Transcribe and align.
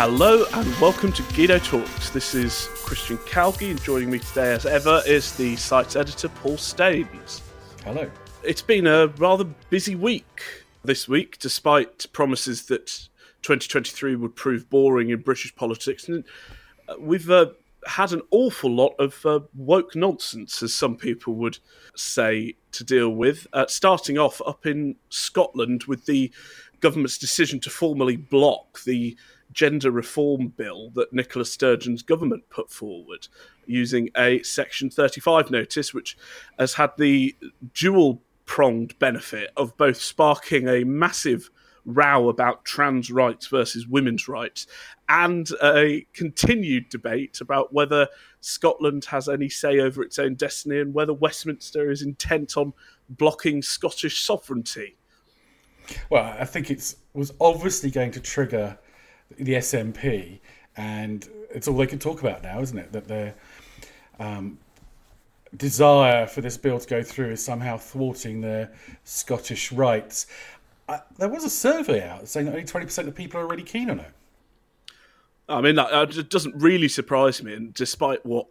Hello 0.00 0.46
and 0.54 0.66
welcome 0.80 1.12
to 1.12 1.22
Guido 1.34 1.58
Talks. 1.58 2.08
This 2.08 2.34
is 2.34 2.70
Christian 2.72 3.18
Calgie, 3.18 3.72
and 3.72 3.82
joining 3.82 4.10
me 4.10 4.18
today, 4.18 4.54
as 4.54 4.64
ever, 4.64 5.02
is 5.06 5.36
the 5.36 5.56
site's 5.56 5.94
editor, 5.94 6.30
Paul 6.30 6.56
Staines. 6.56 7.42
Hello. 7.84 8.10
It's 8.42 8.62
been 8.62 8.86
a 8.86 9.08
rather 9.18 9.44
busy 9.44 9.96
week 9.96 10.64
this 10.82 11.06
week, 11.06 11.38
despite 11.38 12.06
promises 12.14 12.64
that 12.68 12.86
2023 13.42 14.16
would 14.16 14.34
prove 14.34 14.70
boring 14.70 15.10
in 15.10 15.20
British 15.20 15.54
politics. 15.54 16.08
And 16.08 16.24
uh, 16.88 16.94
we've 16.98 17.30
uh, 17.30 17.50
had 17.86 18.12
an 18.12 18.22
awful 18.30 18.70
lot 18.70 18.94
of 18.98 19.26
uh, 19.26 19.40
woke 19.54 19.94
nonsense, 19.94 20.62
as 20.62 20.72
some 20.72 20.96
people 20.96 21.34
would 21.34 21.58
say, 21.94 22.56
to 22.72 22.84
deal 22.84 23.10
with. 23.10 23.46
Uh, 23.52 23.66
starting 23.68 24.16
off 24.16 24.40
up 24.46 24.64
in 24.64 24.96
Scotland 25.10 25.84
with 25.84 26.06
the 26.06 26.32
government's 26.80 27.18
decision 27.18 27.60
to 27.60 27.68
formally 27.68 28.16
block 28.16 28.82
the 28.84 29.14
gender 29.52 29.90
reform 29.90 30.48
bill 30.48 30.90
that 30.94 31.12
Nicola 31.12 31.44
Sturgeon's 31.44 32.02
government 32.02 32.44
put 32.50 32.70
forward 32.70 33.28
using 33.66 34.10
a 34.16 34.42
Section 34.42 34.90
35 34.90 35.50
notice, 35.50 35.92
which 35.94 36.16
has 36.58 36.74
had 36.74 36.90
the 36.98 37.36
dual 37.74 38.22
pronged 38.46 38.98
benefit 38.98 39.50
of 39.56 39.76
both 39.76 40.00
sparking 40.00 40.68
a 40.68 40.84
massive 40.84 41.50
row 41.84 42.28
about 42.28 42.64
trans 42.64 43.10
rights 43.10 43.46
versus 43.46 43.86
women's 43.86 44.28
rights 44.28 44.66
and 45.08 45.50
a 45.62 46.06
continued 46.12 46.88
debate 46.88 47.40
about 47.40 47.72
whether 47.72 48.06
Scotland 48.40 49.04
has 49.06 49.28
any 49.28 49.48
say 49.48 49.80
over 49.80 50.02
its 50.02 50.18
own 50.18 50.34
destiny 50.34 50.80
and 50.80 50.94
whether 50.94 51.14
Westminster 51.14 51.90
is 51.90 52.02
intent 52.02 52.56
on 52.56 52.72
blocking 53.08 53.62
Scottish 53.62 54.22
sovereignty. 54.22 54.96
Well, 56.10 56.36
I 56.38 56.44
think 56.44 56.70
it 56.70 56.94
was 57.14 57.32
obviously 57.40 57.90
going 57.90 58.12
to 58.12 58.20
trigger 58.20 58.78
the 59.38 59.54
SNP, 59.54 60.40
and 60.76 61.28
it's 61.50 61.68
all 61.68 61.76
they 61.76 61.86
can 61.86 61.98
talk 61.98 62.20
about 62.20 62.42
now, 62.42 62.60
isn't 62.60 62.78
it? 62.78 62.92
That 62.92 63.08
their 63.08 63.34
um, 64.18 64.58
desire 65.56 66.26
for 66.26 66.40
this 66.40 66.56
bill 66.56 66.78
to 66.78 66.88
go 66.88 67.02
through 67.02 67.32
is 67.32 67.44
somehow 67.44 67.76
thwarting 67.76 68.40
their 68.40 68.72
Scottish 69.04 69.72
rights. 69.72 70.26
Uh, 70.88 70.98
there 71.18 71.28
was 71.28 71.44
a 71.44 71.50
survey 71.50 72.06
out 72.08 72.28
saying 72.28 72.46
that 72.46 72.52
only 72.52 72.64
20% 72.64 73.06
of 73.06 73.14
people 73.14 73.40
are 73.40 73.46
really 73.46 73.62
keen 73.62 73.90
on 73.90 74.00
it. 74.00 74.12
I 75.48 75.60
mean, 75.60 75.74
that, 75.74 76.28
doesn't 76.28 76.54
really 76.54 76.88
surprise 76.88 77.42
me, 77.42 77.54
and 77.54 77.74
despite 77.74 78.24
what 78.24 78.46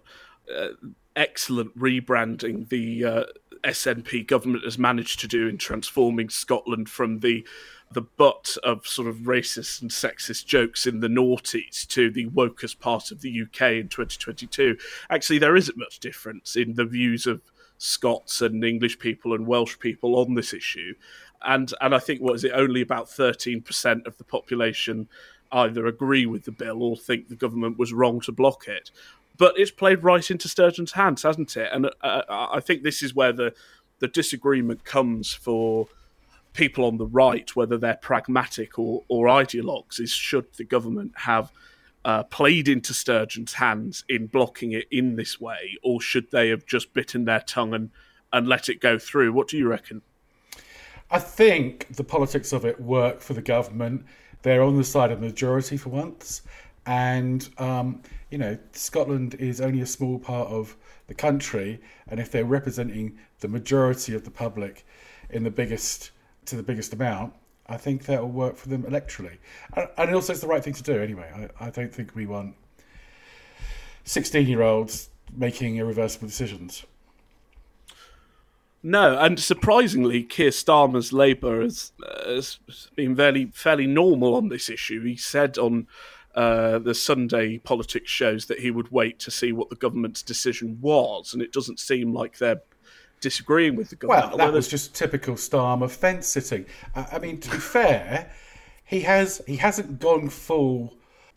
uh, 0.53 0.69
excellent 1.15 1.77
rebranding 1.77 2.67
the 2.69 3.05
uh, 3.05 3.23
SNP 3.63 4.27
government 4.27 4.63
has 4.63 4.77
managed 4.77 5.19
to 5.21 5.27
do 5.27 5.47
in 5.47 5.57
transforming 5.57 6.29
Scotland 6.29 6.89
from 6.89 7.19
the 7.19 7.45
the 7.91 8.01
butt 8.01 8.55
of 8.63 8.85
sort 8.85 9.07
of 9.07 9.15
racist 9.21 9.81
and 9.81 9.89
sexist 9.89 10.45
jokes 10.45 10.85
in 10.85 10.99
the 10.99 11.07
noughties 11.07 11.87
to 11.87 12.11
the 12.11 12.27
wokest 12.27 12.79
part 12.79 13.09
of 13.09 13.21
the 13.21 13.41
UK 13.41 13.61
in 13.71 13.87
2022. 13.87 14.77
Actually, 15.09 15.39
there 15.39 15.55
isn't 15.55 15.75
much 15.75 15.97
difference 15.97 16.55
in 16.55 16.75
the 16.75 16.85
views 16.85 17.25
of 17.25 17.41
Scots 17.79 18.41
and 18.41 18.63
English 18.63 18.99
people 18.99 19.33
and 19.33 19.47
Welsh 19.47 19.79
people 19.79 20.19
on 20.19 20.35
this 20.35 20.53
issue. 20.53 20.93
And 21.41 21.73
and 21.81 21.95
I 21.95 21.99
think 21.99 22.21
what 22.21 22.35
is 22.35 22.43
it 22.43 22.51
only 22.53 22.81
about 22.81 23.07
13% 23.07 24.05
of 24.05 24.17
the 24.17 24.23
population 24.23 25.07
either 25.51 25.87
agree 25.87 26.25
with 26.25 26.43
the 26.43 26.51
bill 26.51 26.83
or 26.83 26.95
think 26.95 27.27
the 27.27 27.35
government 27.35 27.79
was 27.79 27.93
wrong 27.93 28.19
to 28.21 28.31
block 28.31 28.67
it. 28.67 28.91
But 29.39 29.57
it's 29.57 29.71
played 29.71 30.03
right 30.03 30.29
into 30.29 30.47
Sturgeon's 30.47 30.91
hands, 30.91 31.23
hasn't 31.23 31.57
it? 31.57 31.69
And 31.73 31.87
uh, 32.01 32.21
I 32.29 32.59
think 32.59 32.83
this 32.83 33.01
is 33.01 33.15
where 33.15 33.33
the 33.33 33.53
the 33.97 34.07
disagreement 34.07 34.85
comes 34.85 35.33
for 35.33 35.87
people 36.53 36.85
on 36.85 36.97
the 36.97 37.05
right, 37.05 37.55
whether 37.55 37.77
they're 37.77 37.99
pragmatic 38.01 38.79
or, 38.79 39.03
or 39.07 39.27
ideologues, 39.27 39.99
is 39.99 40.11
should 40.11 40.45
the 40.57 40.63
government 40.63 41.11
have 41.15 41.51
uh, 42.05 42.23
played 42.23 42.67
into 42.67 42.93
Sturgeon's 42.93 43.53
hands 43.53 44.03
in 44.09 44.27
blocking 44.27 44.71
it 44.71 44.85
in 44.89 45.15
this 45.15 45.39
way, 45.39 45.77
or 45.83 46.01
should 46.01 46.31
they 46.31 46.49
have 46.49 46.65
just 46.65 46.93
bitten 46.93 47.25
their 47.25 47.41
tongue 47.41 47.73
and, 47.73 47.89
and 48.31 48.47
let 48.47 48.69
it 48.69 48.79
go 48.79 48.97
through? 48.97 49.33
What 49.33 49.47
do 49.47 49.57
you 49.57 49.67
reckon? 49.67 50.01
I 51.11 51.19
think 51.19 51.87
the 51.95 52.03
politics 52.03 52.53
of 52.53 52.65
it 52.65 52.79
work 52.79 53.19
for 53.19 53.33
the 53.33 53.41
government. 53.41 54.05
They're 54.41 54.63
on 54.63 54.77
the 54.77 54.83
side 54.83 55.11
of 55.11 55.19
the 55.19 55.27
majority 55.27 55.75
for 55.75 55.89
once. 55.89 56.43
And, 56.85 57.47
um, 57.57 58.01
you 58.29 58.37
know, 58.37 58.57
Scotland 58.73 59.35
is 59.35 59.59
only 59.59 59.81
a 59.81 59.85
small 59.85 60.19
part 60.19 60.49
of 60.49 60.75
the 61.07 61.13
country. 61.13 61.79
And 62.07 62.19
if 62.19 62.31
they're 62.31 62.45
representing 62.45 63.17
the 63.39 63.47
majority 63.47 64.13
of 64.13 64.23
the 64.23 64.31
public 64.31 64.85
in 65.29 65.43
the 65.43 65.51
biggest 65.51 66.11
to 66.45 66.55
the 66.55 66.63
biggest 66.63 66.93
amount, 66.93 67.33
I 67.67 67.77
think 67.77 68.05
that 68.05 68.21
will 68.21 68.29
work 68.29 68.55
for 68.55 68.69
them 68.69 68.83
electorally. 68.83 69.37
And, 69.97 70.15
also, 70.15 70.33
it's 70.33 70.41
the 70.41 70.47
right 70.47 70.63
thing 70.63 70.73
to 70.73 70.83
do 70.83 70.99
anyway. 71.01 71.49
I, 71.59 71.67
I 71.67 71.69
don't 71.69 71.93
think 71.93 72.15
we 72.15 72.25
want 72.25 72.55
16 74.05 74.47
year 74.47 74.63
olds 74.63 75.09
making 75.35 75.77
irreversible 75.77 76.27
decisions. 76.27 76.85
No, 78.81 79.19
and 79.19 79.39
surprisingly, 79.39 80.23
Keir 80.23 80.51
Starmer's 80.51 81.11
Labour 81.11 81.61
has, 81.61 81.91
uh, 82.01 82.35
has 82.35 82.59
been 82.95 83.15
fairly 83.15 83.51
fairly 83.53 83.87
normal 83.87 84.35
on 84.35 84.47
this 84.47 84.69
issue. 84.69 85.03
He 85.03 85.17
said 85.17 85.57
on 85.57 85.87
uh, 86.39 86.79
the 86.79 86.95
Sunday 86.95 87.57
politics 87.57 88.09
shows 88.09 88.45
that 88.45 88.59
he 88.59 88.71
would 88.71 88.89
wait 88.91 89.19
to 89.19 89.29
see 89.29 89.51
what 89.51 89.69
the 89.69 89.75
government's 89.75 90.23
decision 90.23 90.77
was, 90.79 91.33
and 91.33 91.41
it 91.41 91.51
doesn't 91.51 91.81
seem 91.81 92.13
like 92.13 92.37
they're 92.37 92.61
disagreeing 93.19 93.75
with 93.75 93.89
the 93.89 93.97
government. 93.97 94.29
Well, 94.29 94.37
that 94.37 94.53
was 94.53 94.69
just 94.69 94.95
typical 94.95 95.35
Starmer 95.35 95.91
fence 95.91 96.27
sitting. 96.27 96.65
Uh, 96.95 97.07
I 97.11 97.19
mean, 97.19 97.41
to 97.41 97.51
be 97.51 97.57
fair, 97.57 98.31
he 98.85 99.01
has 99.01 99.41
he 99.47 99.57
hasn't 99.57 99.99
gone 99.99 100.29
full 100.29 100.93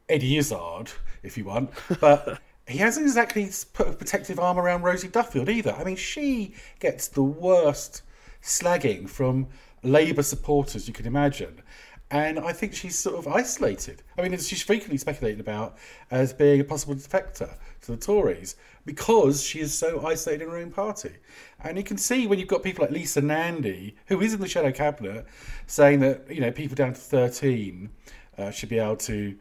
Eddie 0.09 0.39
Izzard, 0.39 0.93
if 1.25 1.37
you 1.37 1.47
want, 1.47 1.71
but. 2.01 2.39
he 2.69 2.79
hasn't 2.79 3.05
exactly 3.05 3.51
put 3.73 3.89
a 3.89 3.93
protective 3.93 4.39
arm 4.39 4.57
around 4.57 4.83
Rosie 4.83 5.09
Duffield 5.09 5.49
either. 5.49 5.73
I 5.73 5.83
mean, 5.83 5.97
she 5.97 6.55
gets 6.79 7.09
the 7.09 7.25
worst 7.25 8.03
slagging 8.41 9.09
from 9.09 9.49
Labour 9.83 10.23
supporters 10.23 10.87
you 10.87 10.95
can 10.95 11.07
imagine. 11.07 11.61
And 12.13 12.39
I 12.39 12.53
think 12.53 12.75
she's 12.75 12.99
sort 12.99 13.17
of 13.17 13.27
isolated. 13.27 14.03
I 14.19 14.23
mean, 14.23 14.39
she's 14.39 14.63
frequently 14.63 14.99
speculated 14.99 15.41
about 15.41 15.79
as 16.11 16.35
being 16.35 16.61
a 16.61 16.65
possible 16.65 16.95
defector 16.95 17.55
to 17.81 17.93
the 17.93 17.97
Tories 17.97 18.55
because 18.85 19.43
she 19.43 19.61
is 19.61 19.73
so 19.73 20.05
isolated 20.05 20.45
in 20.45 20.51
her 20.51 20.59
own 20.59 20.71
party. 20.71 21.13
And 21.65 21.79
you 21.79 21.83
can 21.83 21.97
see 21.97 22.27
when 22.27 22.39
you've 22.39 22.49
got 22.49 22.63
people 22.63 22.85
like 22.85 22.93
Lisa 22.93 23.23
Nandy, 23.23 23.97
who 24.09 24.21
is 24.21 24.35
in 24.35 24.41
the 24.41 24.47
shadow 24.47 24.71
cabinet, 24.71 25.25
saying 25.67 26.01
that 26.01 26.31
you 26.31 26.43
know 26.43 26.53
people 26.53 26.75
down 26.75 26.93
to 26.93 27.01
thirteen 27.01 27.89
uh, 28.37 28.51
should 28.51 28.69
be 28.69 28.79
able 28.79 28.97
to 28.97 29.35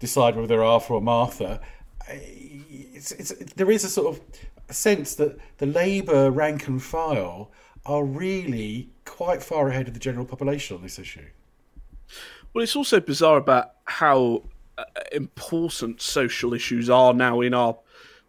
decide 0.00 0.34
whether 0.34 0.48
they're 0.48 0.64
Arthur 0.64 0.94
or 0.94 1.00
Martha. 1.00 1.60
It's, 2.08 3.12
it's, 3.12 3.30
it, 3.30 3.54
there 3.54 3.70
is 3.70 3.84
a 3.84 3.88
sort 3.88 4.16
of 4.16 4.74
sense 4.74 5.14
that 5.14 5.38
the 5.58 5.66
Labour 5.66 6.32
rank 6.32 6.66
and 6.66 6.82
file 6.82 7.52
are 7.86 8.04
really 8.04 8.90
quite 9.04 9.44
far 9.44 9.68
ahead 9.68 9.86
of 9.86 9.94
the 9.94 10.00
general 10.00 10.26
population 10.26 10.76
on 10.76 10.82
this 10.82 10.98
issue. 10.98 11.28
Well, 12.52 12.64
it's 12.64 12.74
also 12.74 13.00
bizarre 13.00 13.36
about 13.36 13.72
how 13.84 14.42
uh, 14.76 14.84
important 15.12 16.02
social 16.02 16.52
issues 16.52 16.90
are 16.90 17.14
now 17.14 17.40
in 17.40 17.54
our 17.54 17.76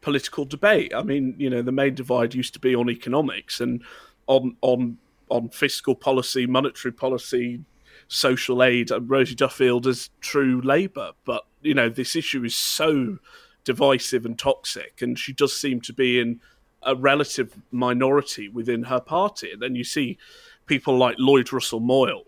political 0.01 0.45
debate. 0.45 0.93
I 0.93 1.01
mean, 1.01 1.35
you 1.37 1.49
know, 1.49 1.61
the 1.61 1.71
main 1.71 1.95
divide 1.95 2.35
used 2.35 2.53
to 2.53 2.59
be 2.59 2.75
on 2.75 2.89
economics 2.89 3.59
and 3.59 3.83
on 4.27 4.57
on 4.61 4.97
on 5.29 5.49
fiscal 5.49 5.95
policy, 5.95 6.45
monetary 6.45 6.91
policy, 6.91 7.61
social 8.07 8.61
aid. 8.61 8.91
Rosie 8.91 9.35
Duffield 9.35 9.87
is 9.87 10.09
true 10.19 10.61
Labour, 10.61 11.11
but 11.25 11.45
you 11.61 11.73
know, 11.73 11.89
this 11.89 12.15
issue 12.15 12.43
is 12.43 12.55
so 12.55 13.17
divisive 13.63 14.25
and 14.25 14.37
toxic, 14.37 15.01
and 15.01 15.17
she 15.17 15.33
does 15.33 15.55
seem 15.55 15.81
to 15.81 15.93
be 15.93 16.19
in 16.19 16.41
a 16.83 16.95
relative 16.95 17.55
minority 17.71 18.49
within 18.49 18.83
her 18.83 18.99
party. 18.99 19.51
And 19.51 19.61
then 19.61 19.75
you 19.75 19.83
see 19.83 20.17
people 20.65 20.97
like 20.97 21.15
Lloyd 21.17 21.51
Russell 21.51 21.79
Moyle 21.79 22.23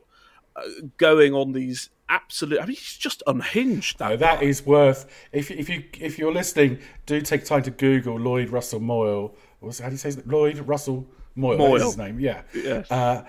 going 0.97 1.33
on 1.33 1.51
these 1.51 1.89
absolute. 2.09 2.59
I 2.59 2.65
mean, 2.65 2.75
he's 2.75 2.97
just 2.97 3.23
unhinged. 3.27 3.99
That 3.99 4.09
no, 4.09 4.17
that 4.17 4.39
guy. 4.39 4.45
is 4.45 4.65
worth. 4.65 5.05
If 5.31 5.51
if 5.51 5.69
you 5.69 5.83
if 5.99 6.17
you're 6.17 6.33
listening, 6.33 6.79
do 7.05 7.21
take 7.21 7.45
time 7.45 7.63
to 7.63 7.71
Google 7.71 8.19
Lloyd 8.19 8.49
Russell 8.49 8.79
Moyle. 8.79 9.35
What's 9.59 9.79
how 9.79 9.87
do 9.87 9.93
you 9.93 9.97
say 9.97 10.09
it? 10.09 10.27
Lloyd 10.27 10.59
Russell 10.59 11.07
Moyle. 11.35 11.57
Moyle. 11.57 11.85
his 11.85 11.97
name. 11.97 12.19
Yeah. 12.19 12.41
Yes. 12.53 12.89
Uh, 12.91 13.25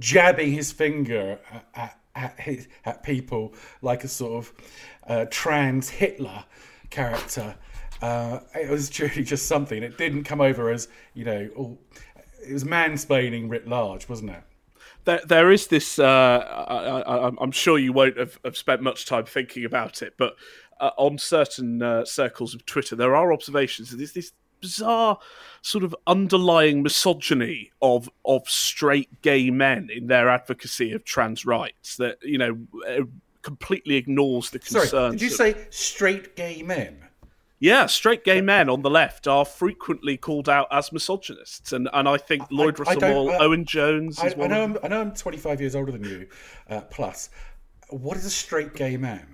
jabbing 0.00 0.52
his 0.52 0.72
finger 0.72 1.38
at, 1.74 1.98
at, 2.16 2.38
at, 2.38 2.66
at, 2.84 3.02
people 3.02 3.54
like 3.80 4.02
a 4.02 4.08
sort 4.08 4.44
of 4.44 4.52
uh, 5.06 5.26
trans 5.30 5.88
Hitler 5.88 6.44
character. 6.90 7.54
Uh, 8.00 8.40
it 8.54 8.70
was 8.70 8.88
truly 8.90 9.22
just 9.24 9.46
something. 9.46 9.82
It 9.82 9.98
didn't 9.98 10.24
come 10.24 10.40
over 10.40 10.70
as 10.70 10.88
you 11.14 11.24
know. 11.24 11.48
All, 11.56 11.78
it 12.46 12.52
was 12.52 12.64
mansplaining 12.64 13.50
writ 13.50 13.66
large, 13.66 14.08
wasn't 14.08 14.30
it? 14.30 14.42
There, 15.08 15.22
there 15.26 15.50
is 15.50 15.68
this. 15.68 15.98
Uh, 15.98 16.04
I, 17.08 17.42
am 17.42 17.50
sure 17.50 17.78
you 17.78 17.94
won't 17.94 18.18
have, 18.18 18.38
have, 18.44 18.58
spent 18.58 18.82
much 18.82 19.06
time 19.06 19.24
thinking 19.24 19.64
about 19.64 20.02
it, 20.02 20.14
but 20.18 20.36
uh, 20.80 20.90
on 20.98 21.16
certain 21.16 21.82
uh, 21.82 22.04
circles 22.04 22.54
of 22.54 22.66
Twitter, 22.66 22.94
there 22.94 23.16
are 23.16 23.32
observations. 23.32 23.90
There's 23.90 24.12
this 24.12 24.32
bizarre 24.60 25.18
sort 25.62 25.82
of 25.82 25.96
underlying 26.06 26.82
misogyny 26.82 27.70
of 27.80 28.10
of 28.26 28.46
straight 28.50 29.22
gay 29.22 29.50
men 29.50 29.88
in 29.90 30.08
their 30.08 30.28
advocacy 30.28 30.92
of 30.92 31.04
trans 31.04 31.46
rights. 31.46 31.96
That 31.96 32.18
you 32.22 32.36
know, 32.36 33.08
completely 33.40 33.94
ignores 33.96 34.50
the 34.50 34.60
Sorry, 34.62 34.82
concerns. 34.82 35.14
did 35.14 35.22
you 35.22 35.28
of- 35.28 35.34
say 35.34 35.66
straight 35.70 36.36
gay 36.36 36.62
men? 36.62 37.07
Yeah, 37.60 37.86
straight 37.86 38.24
gay 38.24 38.40
men 38.40 38.68
on 38.68 38.82
the 38.82 38.90
left 38.90 39.26
are 39.26 39.44
frequently 39.44 40.16
called 40.16 40.48
out 40.48 40.68
as 40.70 40.92
misogynists, 40.92 41.72
and, 41.72 41.88
and 41.92 42.08
I 42.08 42.16
think 42.16 42.44
Lloyd 42.52 42.78
Russell 42.78 43.00
Moore, 43.00 43.32
I- 43.32 43.38
Owen 43.38 43.64
Jones 43.64 44.18
I, 44.20 44.26
is 44.28 44.34
I 44.34 44.36
one 44.36 44.50
know. 44.50 44.62
I'm, 44.62 44.78
I 44.84 44.88
know 44.88 45.00
I'm 45.00 45.12
25 45.12 45.60
years 45.60 45.74
older 45.74 45.90
than 45.90 46.04
you, 46.04 46.28
uh, 46.70 46.82
plus. 46.82 47.30
What 47.90 48.16
is 48.16 48.24
a 48.24 48.30
straight 48.30 48.74
gay 48.74 48.96
man? 48.96 49.26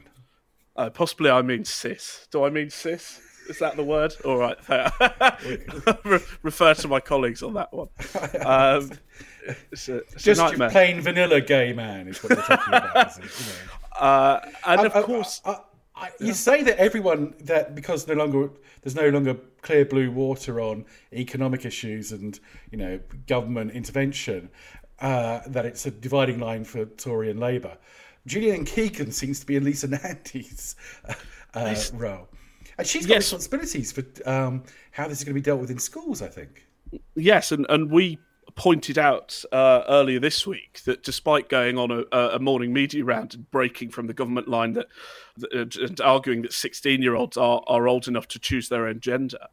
Uh, 0.76 0.88
possibly 0.90 1.28
I 1.30 1.42
mean 1.42 1.64
cis. 1.64 2.26
Do 2.30 2.44
I 2.44 2.50
mean 2.50 2.70
cis? 2.70 3.20
Is 3.48 3.58
that 3.58 3.76
the 3.76 3.84
word? 3.84 4.14
All 4.24 4.38
right. 4.38 4.56
Re- 6.04 6.18
refer 6.42 6.72
to 6.74 6.88
my 6.88 7.00
colleagues 7.00 7.42
on 7.42 7.52
that 7.54 7.72
one. 7.74 7.88
Um, 8.44 8.90
it's 9.70 9.88
a, 9.90 9.96
it's 9.98 10.22
Just 10.22 10.40
plain 10.70 11.00
vanilla 11.02 11.42
gay 11.42 11.74
man 11.74 12.08
is 12.08 12.22
what 12.22 12.30
we're 12.30 12.42
talking 12.42 12.74
about. 12.74 13.18
it? 13.18 13.22
You 13.22 13.22
know. 13.22 13.52
Uh, 14.00 14.40
and 14.66 14.80
of 14.86 14.96
I- 14.96 15.02
course, 15.02 15.40
I- 15.44 15.60
I- 15.96 16.10
you 16.20 16.32
say 16.34 16.62
that 16.64 16.78
everyone 16.78 17.34
that 17.40 17.74
because 17.74 18.06
no 18.08 18.14
longer 18.14 18.50
there's 18.82 18.96
no 18.96 19.08
longer 19.10 19.36
clear 19.62 19.84
blue 19.84 20.10
water 20.10 20.60
on 20.60 20.84
economic 21.12 21.64
issues 21.64 22.10
and 22.12 22.38
you 22.70 22.78
know 22.78 23.00
government 23.26 23.70
intervention 23.72 24.50
uh, 25.00 25.40
that 25.46 25.66
it's 25.66 25.86
a 25.86 25.90
dividing 25.90 26.38
line 26.40 26.64
for 26.64 26.84
Tory 26.84 27.30
and 27.30 27.38
Labour. 27.40 27.76
Gillian 28.26 28.64
Keegan 28.64 29.12
seems 29.12 29.40
to 29.40 29.46
be 29.46 29.56
in 29.56 29.64
Lisa 29.64 29.86
Nandy's 29.94 30.76
uh, 31.54 31.74
role, 31.94 32.28
and 32.78 32.86
she's 32.86 33.06
got 33.06 33.14
Yes. 33.14 33.24
responsibilities 33.24 33.92
for 33.92 34.04
um, 34.28 34.62
how 34.92 35.06
this 35.08 35.18
is 35.18 35.24
going 35.24 35.34
to 35.34 35.40
be 35.40 35.44
dealt 35.44 35.60
with 35.60 35.70
in 35.70 35.78
schools. 35.78 36.22
I 36.22 36.28
think. 36.28 36.66
Yes, 37.16 37.52
and, 37.52 37.66
and 37.68 37.90
we 37.90 38.18
pointed 38.56 38.98
out 38.98 39.44
uh, 39.52 39.82
earlier 39.88 40.20
this 40.20 40.46
week 40.46 40.80
that 40.84 41.02
despite 41.02 41.48
going 41.48 41.76
on 41.76 41.90
a, 41.90 42.16
a 42.16 42.38
morning 42.38 42.72
media 42.72 43.04
round 43.04 43.34
and 43.34 43.50
breaking 43.50 43.90
from 43.90 44.06
the 44.06 44.14
government 44.14 44.48
line 44.48 44.74
that, 44.74 44.86
that 45.36 45.76
and 45.76 46.00
arguing 46.00 46.42
that 46.42 46.52
16 46.52 47.02
year 47.02 47.14
olds 47.14 47.36
are, 47.36 47.62
are 47.66 47.88
old 47.88 48.06
enough 48.06 48.28
to 48.28 48.38
choose 48.38 48.68
their 48.68 48.86
own 48.86 49.00
gender, 49.00 49.48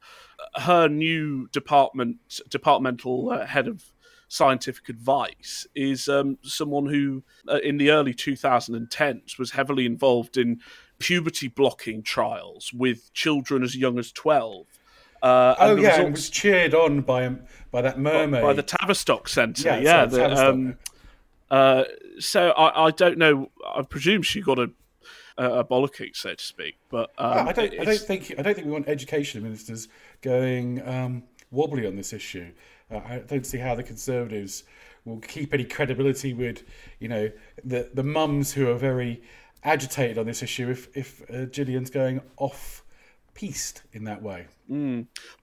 her 0.56 0.88
new 0.88 1.48
department 1.48 2.18
departmental 2.50 3.32
uh, 3.32 3.46
head 3.46 3.68
of 3.68 3.92
scientific 4.28 4.88
advice 4.88 5.68
is 5.76 6.08
um, 6.08 6.38
someone 6.42 6.86
who 6.86 7.22
uh, 7.50 7.60
in 7.64 7.78
the 7.78 7.90
early 7.90 8.14
2010s 8.14 9.38
was 9.38 9.52
heavily 9.52 9.86
involved 9.86 10.38
in 10.38 10.62
puberty 11.00 11.50
blocking 11.50 12.02
trials 12.02 12.72
with 12.72 13.12
children 13.14 13.62
as 13.62 13.76
young 13.76 14.00
as 14.00 14.10
12 14.12 14.68
uh, 15.22 15.56
Oh 15.60 15.76
yeah, 15.76 15.90
results- 15.98 16.12
was 16.12 16.30
cheered 16.30 16.74
on 16.74 17.02
by 17.02 17.26
um, 17.26 17.42
by 17.72 17.82
that 17.82 18.00
mermaid. 18.00 18.42
by 18.42 18.54
the 18.54 18.64
Tavistock 18.64 19.28
Centre. 19.28 19.64
Yeah, 19.70 19.80
Yeah, 19.80 20.06
the, 20.06 20.18
Tavistock. 20.18 20.48
um, 20.54 20.78
uh, 21.50 21.84
so 22.20 22.52
I, 22.52 22.88
I 22.88 22.92
don't 22.92 23.18
know. 23.18 23.50
I 23.76 23.82
presume 23.84 24.22
she 24.22 24.42
got 24.42 24.58
a 24.60 24.72
a, 25.38 25.60
a 25.60 25.64
bollocking, 25.64 26.16
so 26.16 26.34
to 26.34 26.44
speak. 26.44 26.78
But 26.90 27.12
um, 27.18 27.48
I 27.48 27.54
don't. 27.54 27.80
I 27.80 27.84
don't 27.86 28.00
think. 28.00 28.34
I 28.38 28.42
don't 28.42 28.54
think 28.54 28.66
we 28.68 28.74
want 28.74 28.88
education 28.88 29.42
ministers 29.44 29.88
going 30.22 30.86
um, 30.88 31.24
wobbly 31.52 31.86
on 31.88 31.96
this 31.96 32.14
issue. 32.14 32.52
Uh, 32.90 32.98
I 33.06 33.20
don't 33.20 33.46
see 33.46 33.58
how 33.58 33.76
the 33.76 33.84
Conservatives 33.84 34.64
will 35.06 35.20
keep 35.20 35.54
any 35.54 35.64
credibility 35.64 36.34
with, 36.34 36.64
you 37.00 37.08
know, 37.08 37.32
the 37.64 37.90
the 37.94 38.04
mums 38.04 38.54
who 38.54 38.70
are 38.70 38.76
very 38.76 39.22
agitated 39.64 40.18
on 40.18 40.26
this 40.26 40.44
issue. 40.44 40.70
If 40.70 40.96
if 40.96 41.22
uh, 41.30 41.46
Gillian's 41.46 41.90
going 41.90 42.22
off 42.38 42.84
piste 43.34 43.84
in 43.94 44.04
that 44.06 44.22
way. 44.22 44.48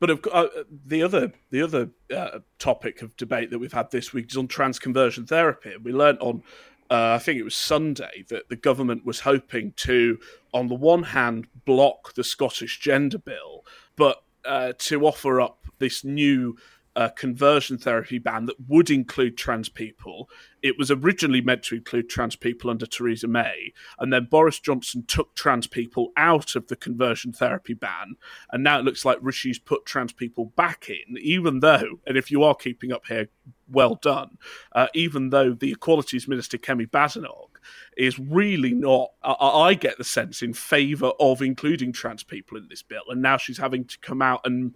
But 0.00 0.10
of, 0.10 0.26
uh, 0.32 0.48
the 0.86 1.02
other 1.02 1.32
the 1.50 1.62
other 1.62 1.90
uh, 2.14 2.40
topic 2.58 3.02
of 3.02 3.16
debate 3.16 3.50
that 3.50 3.58
we've 3.58 3.72
had 3.72 3.90
this 3.90 4.12
week 4.12 4.30
is 4.30 4.36
on 4.36 4.48
trans 4.48 4.78
conversion 4.78 5.26
therapy. 5.26 5.74
We 5.82 5.92
learnt 5.92 6.20
on 6.20 6.42
uh, 6.90 7.16
I 7.16 7.18
think 7.18 7.38
it 7.38 7.44
was 7.44 7.54
Sunday 7.54 8.24
that 8.28 8.48
the 8.48 8.56
government 8.56 9.04
was 9.04 9.20
hoping 9.20 9.74
to, 9.76 10.18
on 10.54 10.68
the 10.68 10.74
one 10.74 11.02
hand, 11.02 11.46
block 11.66 12.14
the 12.14 12.24
Scottish 12.24 12.80
gender 12.80 13.18
bill, 13.18 13.64
but 13.96 14.22
uh, 14.44 14.72
to 14.78 15.06
offer 15.06 15.40
up 15.40 15.66
this 15.78 16.04
new. 16.04 16.56
Uh, 16.96 17.10
conversion 17.10 17.78
therapy 17.78 18.18
ban 18.18 18.46
that 18.46 18.56
would 18.66 18.90
include 18.90 19.36
trans 19.36 19.68
people. 19.68 20.28
It 20.62 20.76
was 20.76 20.90
originally 20.90 21.40
meant 21.40 21.62
to 21.64 21.76
include 21.76 22.08
trans 22.08 22.34
people 22.34 22.70
under 22.70 22.86
Theresa 22.86 23.28
May, 23.28 23.72
and 24.00 24.12
then 24.12 24.26
Boris 24.28 24.58
Johnson 24.58 25.04
took 25.06 25.36
trans 25.36 25.68
people 25.68 26.10
out 26.16 26.56
of 26.56 26.66
the 26.66 26.74
conversion 26.74 27.32
therapy 27.32 27.74
ban, 27.74 28.16
and 28.50 28.64
now 28.64 28.80
it 28.80 28.84
looks 28.84 29.04
like 29.04 29.18
Rishi's 29.20 29.60
put 29.60 29.86
trans 29.86 30.12
people 30.12 30.46
back 30.56 30.88
in, 30.90 31.16
even 31.18 31.60
though, 31.60 32.00
and 32.04 32.16
if 32.16 32.32
you 32.32 32.42
are 32.42 32.56
keeping 32.56 32.90
up 32.90 33.06
here, 33.06 33.28
well 33.70 33.94
done, 33.94 34.38
uh, 34.72 34.88
even 34.92 35.30
though 35.30 35.52
the 35.52 35.70
Equalities 35.70 36.26
Minister 36.26 36.58
Kemi 36.58 36.90
Badenoch 36.90 37.60
is 37.96 38.18
really 38.18 38.72
not, 38.72 39.12
I, 39.22 39.34
I 39.68 39.74
get 39.74 39.98
the 39.98 40.04
sense, 40.04 40.42
in 40.42 40.52
favour 40.52 41.12
of 41.20 41.42
including 41.42 41.92
trans 41.92 42.24
people 42.24 42.56
in 42.56 42.66
this 42.68 42.82
bill, 42.82 43.04
and 43.08 43.22
now 43.22 43.36
she's 43.36 43.58
having 43.58 43.84
to 43.84 43.98
come 44.00 44.20
out 44.20 44.40
and 44.44 44.74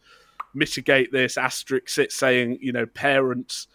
mitigate 0.54 1.12
this 1.12 1.36
asterisk 1.36 1.98
it 1.98 2.12
saying, 2.12 2.58
you 2.60 2.72
know, 2.72 2.86
parents 2.86 3.66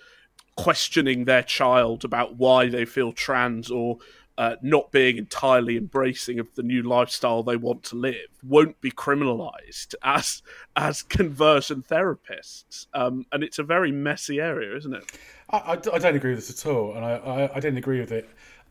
questioning 0.55 1.25
their 1.25 1.43
child 1.43 2.03
about 2.03 2.35
why 2.35 2.67
they 2.67 2.85
feel 2.85 3.11
trans 3.11 3.69
or 3.69 3.97
uh, 4.37 4.55
not 4.61 4.91
being 4.91 5.17
entirely 5.17 5.77
embracing 5.77 6.39
of 6.39 6.53
the 6.55 6.61
new 6.61 6.83
lifestyle 6.83 7.41
they 7.41 7.55
want 7.55 7.83
to 7.83 7.95
live 7.95 8.27
won't 8.43 8.79
be 8.81 8.91
criminalised 8.91 9.95
as 10.03 10.43
as 10.75 11.01
conversion 11.01 11.81
therapists, 11.81 12.85
um, 12.93 13.25
and 13.31 13.43
it's 13.43 13.57
a 13.57 13.63
very 13.63 13.91
messy 13.91 14.39
area, 14.39 14.75
isn't 14.75 14.93
it? 14.93 15.11
I, 15.49 15.57
I, 15.57 15.71
I 15.73 15.97
don't 15.97 16.15
agree 16.15 16.35
with 16.35 16.47
this 16.47 16.65
at 16.65 16.71
all, 16.71 16.93
and 16.93 17.03
I, 17.03 17.13
I, 17.13 17.55
I 17.55 17.59
didn't 17.59 17.77
agree 17.77 17.99
with 17.99 18.11
it. 18.11 18.29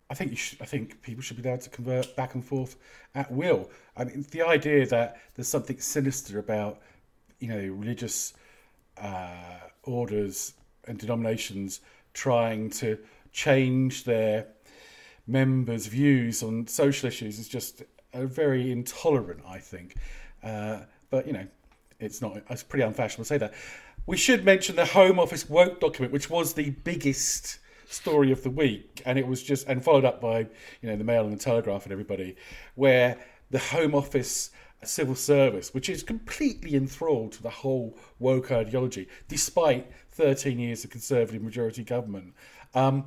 I 0.08 0.14
think 0.14 0.30
you 0.30 0.36
should, 0.36 0.62
I 0.62 0.66
think 0.66 1.02
people 1.02 1.22
should 1.22 1.36
be 1.36 1.48
allowed 1.48 1.62
to 1.62 1.70
convert 1.70 2.14
back 2.14 2.34
and 2.34 2.44
forth 2.44 2.76
at 3.16 3.30
will. 3.32 3.68
I 3.96 4.04
mean, 4.04 4.24
the 4.30 4.42
idea 4.42 4.86
that 4.86 5.20
there's 5.34 5.48
something 5.48 5.80
sinister 5.80 6.38
about 6.38 6.80
you 7.38 7.48
know 7.48 7.58
religious 7.74 8.34
uh, 9.00 9.58
orders 9.82 10.54
and 10.86 10.98
denominations 10.98 11.80
trying 12.12 12.70
to 12.70 12.98
change 13.32 14.04
their 14.04 14.46
members' 15.26 15.86
views 15.86 16.42
on 16.42 16.66
social 16.66 17.08
issues 17.08 17.38
is 17.38 17.48
just 17.48 17.82
very 18.14 18.72
intolerant. 18.72 19.40
I 19.46 19.58
think, 19.58 19.96
uh, 20.42 20.80
but 21.10 21.26
you 21.26 21.32
know, 21.32 21.46
it's 22.00 22.22
not. 22.22 22.42
It's 22.48 22.62
pretty 22.62 22.84
unfashionable 22.84 23.24
to 23.24 23.28
say 23.28 23.38
that. 23.38 23.54
We 24.06 24.16
should 24.16 24.44
mention 24.44 24.76
the 24.76 24.86
Home 24.86 25.18
Office 25.18 25.48
woke 25.50 25.80
document, 25.80 26.12
which 26.12 26.30
was 26.30 26.54
the 26.54 26.70
biggest 26.70 27.58
story 27.88 28.30
of 28.32 28.42
the 28.42 28.50
week, 28.50 29.02
and 29.04 29.18
it 29.18 29.26
was 29.26 29.42
just 29.42 29.66
and 29.68 29.82
followed 29.82 30.04
up 30.04 30.20
by 30.20 30.40
you 30.40 30.88
know 30.88 30.96
the 30.96 31.04
Mail 31.04 31.24
and 31.24 31.32
the 31.32 31.42
Telegraph 31.42 31.84
and 31.84 31.92
everybody, 31.92 32.36
where 32.74 33.18
the 33.50 33.58
Home 33.58 33.94
Office 33.94 34.50
civil 34.84 35.14
service, 35.14 35.72
which 35.72 35.88
is 35.88 36.02
completely 36.02 36.74
enthralled 36.74 37.32
to 37.32 37.42
the 37.42 37.50
whole 37.50 37.96
woke 38.18 38.52
ideology, 38.52 39.08
despite 39.28 39.90
13 40.12 40.58
years 40.58 40.84
of 40.84 40.90
Conservative 40.90 41.42
majority 41.42 41.84
government. 41.84 42.34
Um, 42.74 43.06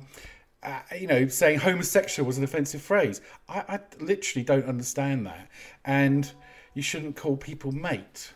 uh, 0.62 0.80
you 0.98 1.06
know, 1.06 1.26
saying 1.28 1.58
homosexual 1.58 2.26
was 2.26 2.36
an 2.36 2.44
offensive 2.44 2.82
phrase. 2.82 3.20
I, 3.48 3.64
I 3.68 3.80
literally 3.98 4.44
don't 4.44 4.66
understand 4.66 5.26
that, 5.26 5.48
and 5.84 6.30
you 6.74 6.82
shouldn't 6.82 7.16
call 7.16 7.36
people 7.36 7.72
mate. 7.72 8.32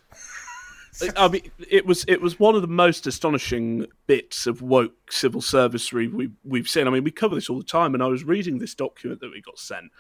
I 1.17 1.29
mean, 1.29 1.51
it 1.69 1.87
was 1.87 2.05
it 2.07 2.21
was 2.21 2.39
one 2.39 2.55
of 2.55 2.63
the 2.63 2.69
most 2.69 3.07
astonishing 3.07 3.87
bits 4.07 4.47
of 4.47 4.63
woke 4.63 5.11
civil 5.11 5.41
servicery 5.41 6.09
we 6.09 6.31
we've 6.45 6.69
seen. 6.69 6.87
I 6.87 6.91
mean, 6.91 7.05
we 7.05 7.11
cover 7.11 7.35
this 7.35 7.51
all 7.51 7.59
the 7.59 7.65
time, 7.65 7.95
and 7.95 8.03
I 8.03 8.07
was 8.07 8.25
reading 8.25 8.59
this 8.59 8.75
document 8.75 9.21
that 9.21 9.31
we 9.31 9.43
got 9.43 9.59
sent, 9.59 9.91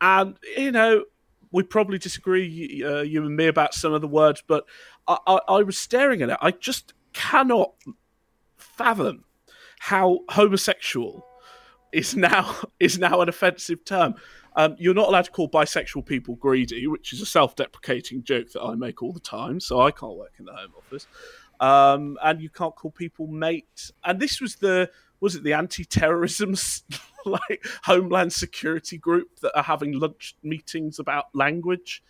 and 0.00 0.36
you 0.56 0.72
know, 0.72 1.04
we 1.52 1.62
probably 1.62 1.98
disagree, 1.98 2.82
uh, 2.84 3.02
you 3.02 3.24
and 3.24 3.36
me, 3.36 3.46
about 3.46 3.74
some 3.74 3.92
of 3.92 4.00
the 4.00 4.08
words, 4.08 4.42
but 4.46 4.64
I, 5.06 5.18
I, 5.26 5.38
I 5.48 5.62
was 5.62 5.78
staring 5.78 6.22
at 6.22 6.30
it. 6.30 6.38
I 6.40 6.50
just 6.50 6.94
cannot 7.12 7.74
fathom 8.56 9.24
how 9.78 10.20
homosexual 10.30 11.26
is 11.92 12.16
now 12.16 12.56
is 12.80 12.98
now 12.98 13.20
an 13.20 13.28
offensive 13.28 13.84
term. 13.84 14.14
Um, 14.54 14.76
you're 14.78 14.94
not 14.94 15.08
allowed 15.08 15.24
to 15.24 15.30
call 15.30 15.48
bisexual 15.48 16.04
people 16.04 16.34
greedy, 16.34 16.86
which 16.86 17.14
is 17.14 17.22
a 17.22 17.26
self-deprecating 17.26 18.22
joke 18.22 18.52
that 18.52 18.60
I 18.62 18.74
make 18.74 19.02
all 19.02 19.12
the 19.12 19.20
time. 19.20 19.60
So 19.60 19.80
I 19.80 19.90
can't 19.90 20.16
work 20.16 20.34
in 20.38 20.44
the 20.44 20.52
Home 20.52 20.72
Office, 20.76 21.06
um, 21.60 22.18
and 22.22 22.40
you 22.40 22.50
can't 22.50 22.74
call 22.74 22.90
people 22.90 23.26
mate. 23.26 23.90
And 24.04 24.20
this 24.20 24.40
was 24.40 24.56
the 24.56 24.90
was 25.22 25.36
it 25.36 25.44
the 25.44 25.52
anti-terrorism 25.54 26.54
like 27.24 27.64
Homeland 27.84 28.32
Security 28.32 28.98
group 28.98 29.38
that 29.40 29.56
are 29.56 29.62
having 29.62 29.92
lunch 29.92 30.34
meetings 30.42 30.98
about 30.98 31.26
language. 31.32 32.02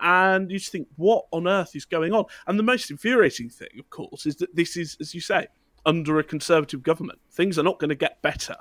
And 0.00 0.50
you 0.50 0.58
just 0.58 0.72
think, 0.72 0.88
what 0.96 1.26
on 1.32 1.46
earth 1.46 1.76
is 1.76 1.84
going 1.84 2.12
on? 2.12 2.24
And 2.46 2.58
the 2.58 2.62
most 2.62 2.90
infuriating 2.90 3.50
thing, 3.50 3.68
of 3.78 3.90
course, 3.90 4.26
is 4.26 4.36
that 4.36 4.54
this 4.56 4.76
is, 4.76 4.96
as 5.00 5.14
you 5.14 5.20
say, 5.20 5.48
under 5.84 6.18
a 6.20 6.24
Conservative 6.24 6.82
government. 6.82 7.18
Things 7.32 7.58
are 7.58 7.62
not 7.64 7.78
going 7.80 7.88
to 7.90 7.94
get 7.96 8.22
better 8.22 8.56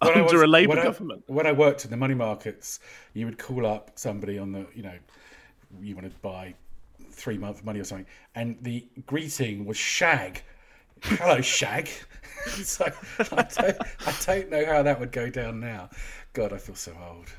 When 0.00 0.12
under 0.12 0.22
was- 0.24 0.42
a 0.42 0.46
Labour 0.46 0.70
when 0.70 0.78
I- 0.78 0.82
government. 0.84 1.24
when 1.26 1.46
I 1.46 1.52
worked 1.52 1.84
in 1.84 1.90
the 1.90 1.96
money 1.98 2.14
markets, 2.14 2.80
you 3.12 3.26
would 3.26 3.38
call 3.38 3.66
up 3.66 3.92
somebody 3.96 4.38
on 4.38 4.52
the, 4.52 4.66
you 4.74 4.82
know, 4.82 4.98
you 5.82 5.94
want 5.94 6.10
to 6.10 6.18
buy 6.20 6.54
three 7.10 7.36
month 7.36 7.64
money 7.64 7.80
or 7.80 7.84
something, 7.84 8.06
and 8.34 8.56
the 8.62 8.86
greeting 9.06 9.64
was 9.66 9.76
shag. 9.76 10.42
Hello, 11.02 11.40
shag. 11.40 11.88
so 12.62 12.86
I 13.32 13.42
don't, 13.42 13.76
I 14.06 14.14
don't 14.26 14.50
know 14.50 14.64
how 14.64 14.82
that 14.82 14.98
would 15.00 15.12
go 15.12 15.30
down 15.30 15.60
now. 15.60 15.90
God, 16.32 16.52
I 16.52 16.58
feel 16.58 16.74
so 16.74 16.92
old. 17.08 17.30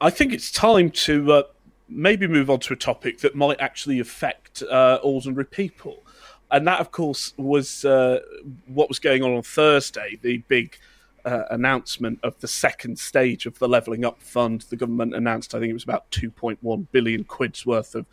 I 0.00 0.10
think 0.10 0.32
it's 0.32 0.50
time 0.50 0.90
to 0.90 1.32
uh, 1.32 1.42
maybe 1.88 2.26
move 2.26 2.50
on 2.50 2.60
to 2.60 2.72
a 2.72 2.76
topic 2.76 3.20
that 3.20 3.34
might 3.34 3.60
actually 3.60 4.00
affect 4.00 4.62
uh, 4.62 4.98
ordinary 5.02 5.44
people. 5.44 6.02
And 6.50 6.66
that, 6.66 6.80
of 6.80 6.90
course, 6.90 7.34
was 7.36 7.84
uh, 7.84 8.20
what 8.66 8.88
was 8.88 8.98
going 8.98 9.22
on 9.22 9.32
on 9.32 9.42
Thursday, 9.42 10.18
the 10.22 10.38
big 10.48 10.78
uh, 11.24 11.44
announcement 11.50 12.18
of 12.22 12.38
the 12.40 12.48
second 12.48 12.98
stage 12.98 13.44
of 13.44 13.58
the 13.58 13.68
Levelling 13.68 14.04
Up 14.04 14.22
Fund. 14.22 14.62
The 14.62 14.76
government 14.76 15.14
announced, 15.14 15.54
I 15.54 15.58
think 15.58 15.70
it 15.70 15.74
was 15.74 15.84
about 15.84 16.10
2.1 16.10 16.86
billion 16.90 17.24
quid's 17.24 17.66
worth 17.66 17.94
of 17.94 18.06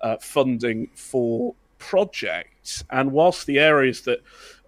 uh, 0.00 0.16
funding 0.18 0.88
for 0.94 1.54
projects. 1.80 2.84
And 2.90 3.10
whilst 3.10 3.46
the 3.46 3.58
areas 3.58 4.02
that 4.02 4.20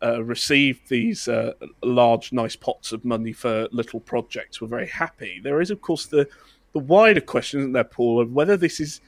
uh, 0.03 0.25
received 0.25 0.89
these 0.89 1.29
uh, 1.29 1.53
large, 1.85 2.33
nice 2.33 2.57
pots 2.57 2.91
of 2.91 3.05
money 3.05 3.33
for 3.33 3.69
little 3.71 4.01
projects 4.01 4.61
were 4.61 4.67
very 4.67 4.89
happy, 4.89 5.41
there 5.41 5.61
is, 5.61 5.71
of 5.71 5.81
course, 5.81 6.07
the 6.07 6.27
the 6.73 6.79
wider 6.79 7.21
question, 7.21 7.61
isn't 7.61 7.73
there, 7.73 7.85
Paul, 7.85 8.21
of 8.21 8.33
whether 8.33 8.57
this 8.57 8.81
is 8.81 9.03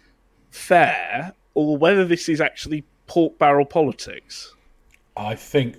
fair 0.50 1.32
or 1.54 1.78
whether 1.78 2.04
this 2.04 2.28
is 2.28 2.40
actually 2.40 2.84
pork 3.06 3.38
barrel 3.38 3.64
politics. 3.64 4.54
I 5.16 5.34
think 5.34 5.76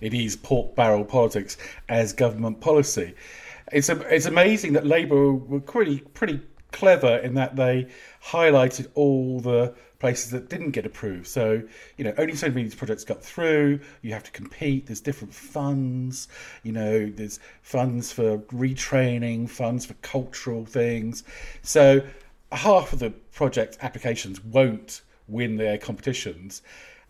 it 0.00 0.12
is 0.12 0.34
pork 0.36 0.74
barrel 0.74 1.04
politics 1.04 1.56
as 1.88 2.12
government 2.12 2.60
policy. 2.60 3.14
It's 3.72 3.88
a, 3.88 4.00
it's 4.14 4.26
amazing 4.26 4.72
that 4.72 4.86
Labour 4.86 5.32
were 5.34 5.60
pretty 5.60 6.00
pretty 6.00 6.40
clever 6.72 7.18
in 7.18 7.34
that 7.34 7.56
they 7.56 7.86
highlighted 8.22 8.88
all 8.94 9.40
the 9.40 9.74
places 9.98 10.30
that 10.30 10.48
didn't 10.48 10.72
get 10.72 10.84
approved. 10.84 11.26
So, 11.26 11.62
you 11.96 12.04
know, 12.04 12.12
only 12.18 12.34
so 12.34 12.48
many 12.48 12.64
these 12.64 12.74
projects 12.74 13.04
got 13.04 13.22
through. 13.22 13.80
You 14.02 14.12
have 14.12 14.24
to 14.24 14.30
compete. 14.30 14.86
There's 14.86 15.00
different 15.00 15.34
funds. 15.34 16.28
You 16.62 16.72
know, 16.72 17.10
there's 17.10 17.40
funds 17.62 18.12
for 18.12 18.38
retraining, 18.38 19.48
funds 19.48 19.86
for 19.86 19.94
cultural 19.94 20.64
things. 20.66 21.24
So, 21.62 22.02
half 22.52 22.92
of 22.92 22.98
the 22.98 23.10
project 23.10 23.78
applications 23.80 24.42
won't 24.44 25.02
win 25.28 25.56
their 25.56 25.78
competitions. 25.78 26.62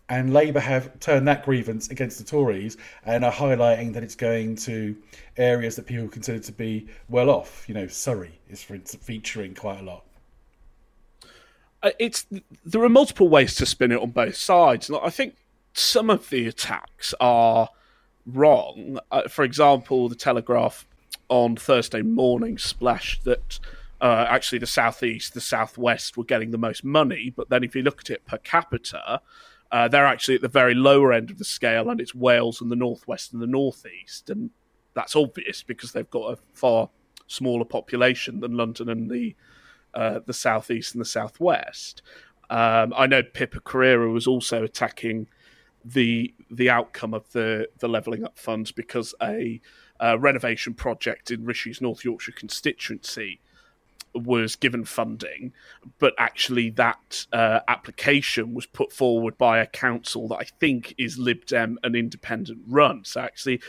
And 0.09 0.33
Labour 0.33 0.61
have 0.61 0.97
turned 1.01 1.27
that 1.27 1.43
grievance 1.43 1.89
against 1.89 2.17
the 2.17 2.23
Tories 2.23 2.77
and 3.05 3.25
are 3.25 3.31
highlighting 3.31 3.93
that 3.93 4.03
it's 4.03 4.15
going 4.15 4.55
to 4.57 4.95
areas 5.35 5.75
that 5.75 5.85
people 5.85 6.07
consider 6.07 6.39
to 6.39 6.51
be 6.53 6.87
well 7.09 7.29
off. 7.29 7.65
You 7.67 7.75
know, 7.75 7.87
Surrey 7.87 8.39
is 8.49 8.63
for 8.63 8.77
featuring 8.77 9.53
quite 9.53 9.81
a 9.81 9.83
lot. 9.83 10.06
Uh, 11.83 11.91
it's 11.99 12.25
there 12.65 12.83
are 12.83 12.89
multiple 12.89 13.29
ways 13.29 13.55
to 13.55 13.65
spin 13.65 13.91
it 13.91 13.99
on 13.99 14.11
both 14.11 14.35
sides. 14.35 14.89
I 14.89 15.09
think 15.09 15.35
some 15.73 16.09
of 16.09 16.29
the 16.29 16.47
attacks 16.47 17.13
are 17.19 17.69
wrong. 18.25 18.99
Uh, 19.11 19.27
for 19.27 19.43
example, 19.43 20.09
the 20.09 20.15
Telegraph 20.15 20.87
on 21.29 21.55
Thursday 21.55 22.01
morning 22.01 22.57
splashed 22.57 23.23
that 23.25 23.59
uh, 24.01 24.25
actually 24.29 24.59
the 24.59 24.67
southeast, 24.67 25.33
the 25.33 25.41
southwest 25.41 26.17
were 26.17 26.23
getting 26.23 26.51
the 26.51 26.57
most 26.57 26.83
money, 26.83 27.33
but 27.35 27.49
then 27.49 27.63
if 27.63 27.75
you 27.75 27.81
look 27.81 27.99
at 28.01 28.09
it 28.09 28.25
per 28.25 28.37
capita, 28.37 29.21
uh, 29.71 29.87
they're 29.87 30.05
actually 30.05 30.35
at 30.35 30.41
the 30.41 30.47
very 30.47 30.73
lower 30.73 31.11
end 31.11 31.29
of 31.29 31.37
the 31.37 31.45
scale, 31.45 31.89
and 31.89 31.99
it's 31.99 32.15
Wales 32.15 32.61
and 32.61 32.71
the 32.71 32.75
northwest 32.75 33.33
and 33.33 33.41
the 33.41 33.47
northeast, 33.47 34.29
and 34.29 34.51
that's 34.93 35.15
obvious 35.15 35.63
because 35.63 35.91
they've 35.91 36.09
got 36.09 36.33
a 36.33 36.37
far 36.53 36.89
smaller 37.27 37.65
population 37.65 38.39
than 38.39 38.55
London 38.55 38.89
and 38.89 39.09
the 39.09 39.35
uh, 39.97 40.19
the 40.25 40.33
southeast 40.33 40.93
and 40.93 41.01
the 41.01 41.05
southwest. 41.05 42.03
Um, 42.51 42.93
I 42.95 43.07
know 43.07 43.23
Pippa 43.23 43.59
Crerar 43.59 44.13
was 44.13 44.27
also 44.27 44.63
attacking 44.63 45.27
the 45.83 46.33
the 46.51 46.69
outcome 46.69 47.13
of 47.13 47.31
the 47.31 47.67
the 47.79 47.87
levelling 47.87 48.23
up 48.23 48.37
funds 48.37 48.71
because 48.71 49.15
a, 49.21 49.59
a 49.99 50.17
renovation 50.19 50.75
project 50.75 51.31
in 51.31 51.45
Rishi's 51.45 51.81
North 51.81 52.05
Yorkshire 52.05 52.33
constituency 52.33 53.39
was 54.13 54.55
given 54.55 54.85
funding, 54.85 55.53
but 55.97 56.13
actually 56.17 56.69
that 56.71 57.25
uh, 57.33 57.61
application 57.67 58.53
was 58.53 58.65
put 58.67 58.93
forward 58.93 59.37
by 59.37 59.59
a 59.59 59.65
council 59.65 60.27
that 60.27 60.37
I 60.37 60.45
think 60.59 60.93
is 60.97 61.17
Lib 61.17 61.45
Dem 61.45 61.79
and 61.83 61.95
independent 61.95 62.59
run. 62.67 63.03
So 63.03 63.21
actually, 63.21 63.61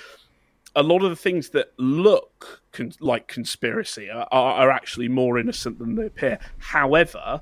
a 0.74 0.82
lot 0.82 1.02
of 1.02 1.10
the 1.10 1.16
things 1.16 1.50
that 1.50 1.72
look 1.78 2.62
con- 2.72 2.92
like 3.00 3.28
conspiracy 3.28 4.10
are, 4.10 4.28
are, 4.30 4.70
actually 4.70 5.08
more 5.08 5.38
innocent 5.38 5.78
than 5.78 5.94
they 5.94 6.06
appear. 6.06 6.38
However, 6.58 7.40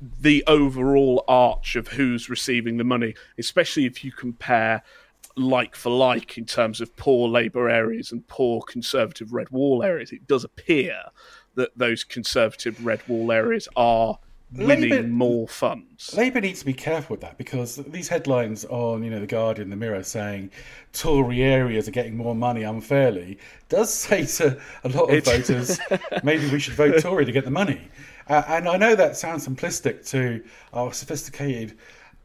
the 0.00 0.44
overall 0.46 1.24
arch 1.26 1.76
of 1.76 1.88
who's 1.88 2.28
receiving 2.28 2.76
the 2.76 2.84
money, 2.84 3.14
especially 3.38 3.84
if 3.84 4.04
you 4.04 4.12
compare 4.12 4.82
like 5.36 5.76
for 5.76 5.90
like 5.90 6.36
in 6.36 6.44
terms 6.44 6.80
of 6.80 6.94
poor 6.96 7.28
Labour 7.28 7.68
areas 7.68 8.12
and 8.12 8.26
poor 8.26 8.60
Conservative 8.62 9.32
red 9.32 9.50
wall 9.50 9.82
areas, 9.82 10.12
it 10.12 10.26
does 10.26 10.44
appear 10.44 11.02
that 11.54 11.76
those 11.76 12.04
Conservative 12.04 12.84
red 12.84 13.06
wall 13.08 13.32
areas 13.32 13.68
are 13.76 14.18
winning 14.52 14.90
Labour, 14.90 15.08
more 15.08 15.48
funds. 15.48 16.14
Labour 16.16 16.40
needs 16.40 16.60
to 16.60 16.66
be 16.66 16.72
careful 16.72 17.14
with 17.14 17.20
that 17.20 17.36
because 17.38 17.76
these 17.76 18.08
headlines 18.08 18.64
on, 18.66 19.02
you 19.02 19.10
know, 19.10 19.20
the 19.20 19.26
Guardian, 19.26 19.70
the 19.70 19.76
Mirror, 19.76 20.02
saying 20.04 20.50
Tory 20.92 21.42
areas 21.42 21.88
are 21.88 21.92
getting 21.92 22.16
more 22.16 22.34
money 22.34 22.62
unfairly, 22.62 23.38
does 23.68 23.92
say 23.94 24.24
to 24.24 24.60
a 24.84 24.88
lot 24.88 25.10
of 25.10 25.14
it's... 25.14 25.28
voters, 25.28 25.78
maybe 26.22 26.48
we 26.50 26.58
should 26.58 26.74
vote 26.74 27.00
Tory 27.00 27.24
to 27.24 27.32
get 27.32 27.44
the 27.44 27.50
money. 27.50 27.88
Uh, 28.28 28.42
and 28.48 28.68
I 28.68 28.76
know 28.76 28.94
that 28.94 29.16
sounds 29.16 29.46
simplistic 29.46 30.08
to 30.10 30.44
our 30.72 30.92
sophisticated 30.92 31.78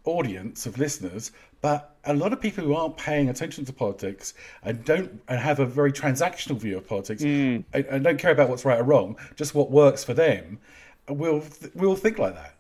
audience 0.06 0.66
of 0.66 0.78
listeners, 0.78 1.32
but 1.62 1.96
a 2.04 2.14
lot 2.14 2.34
of 2.34 2.42
people 2.42 2.64
who 2.64 2.76
aren't 2.76 2.98
paying 2.98 3.30
attention 3.30 3.64
to 3.64 3.72
politics 3.72 4.34
and 4.64 4.84
don't 4.84 5.22
and 5.30 5.40
have 5.40 5.60
a 5.60 5.66
very 5.66 5.94
transactional 5.94 6.58
view 6.58 6.78
of 6.78 6.86
politics 6.86 7.24
mm. 7.24 7.64
and, 7.72 7.86
and 7.86 8.04
don't 8.04 8.18
care 8.20 8.32
about 8.32 8.50
what's 8.50 8.66
right 8.66 8.80
or 8.80 8.84
wrong, 8.84 9.16
just 9.38 9.56
what 9.56 9.72
works 9.72 10.04
for 10.04 10.14
them, 10.14 10.60
we'll 11.10 11.44
we'll 11.76 11.96
think 11.96 12.20
like 12.20 12.36
that. 12.36 12.56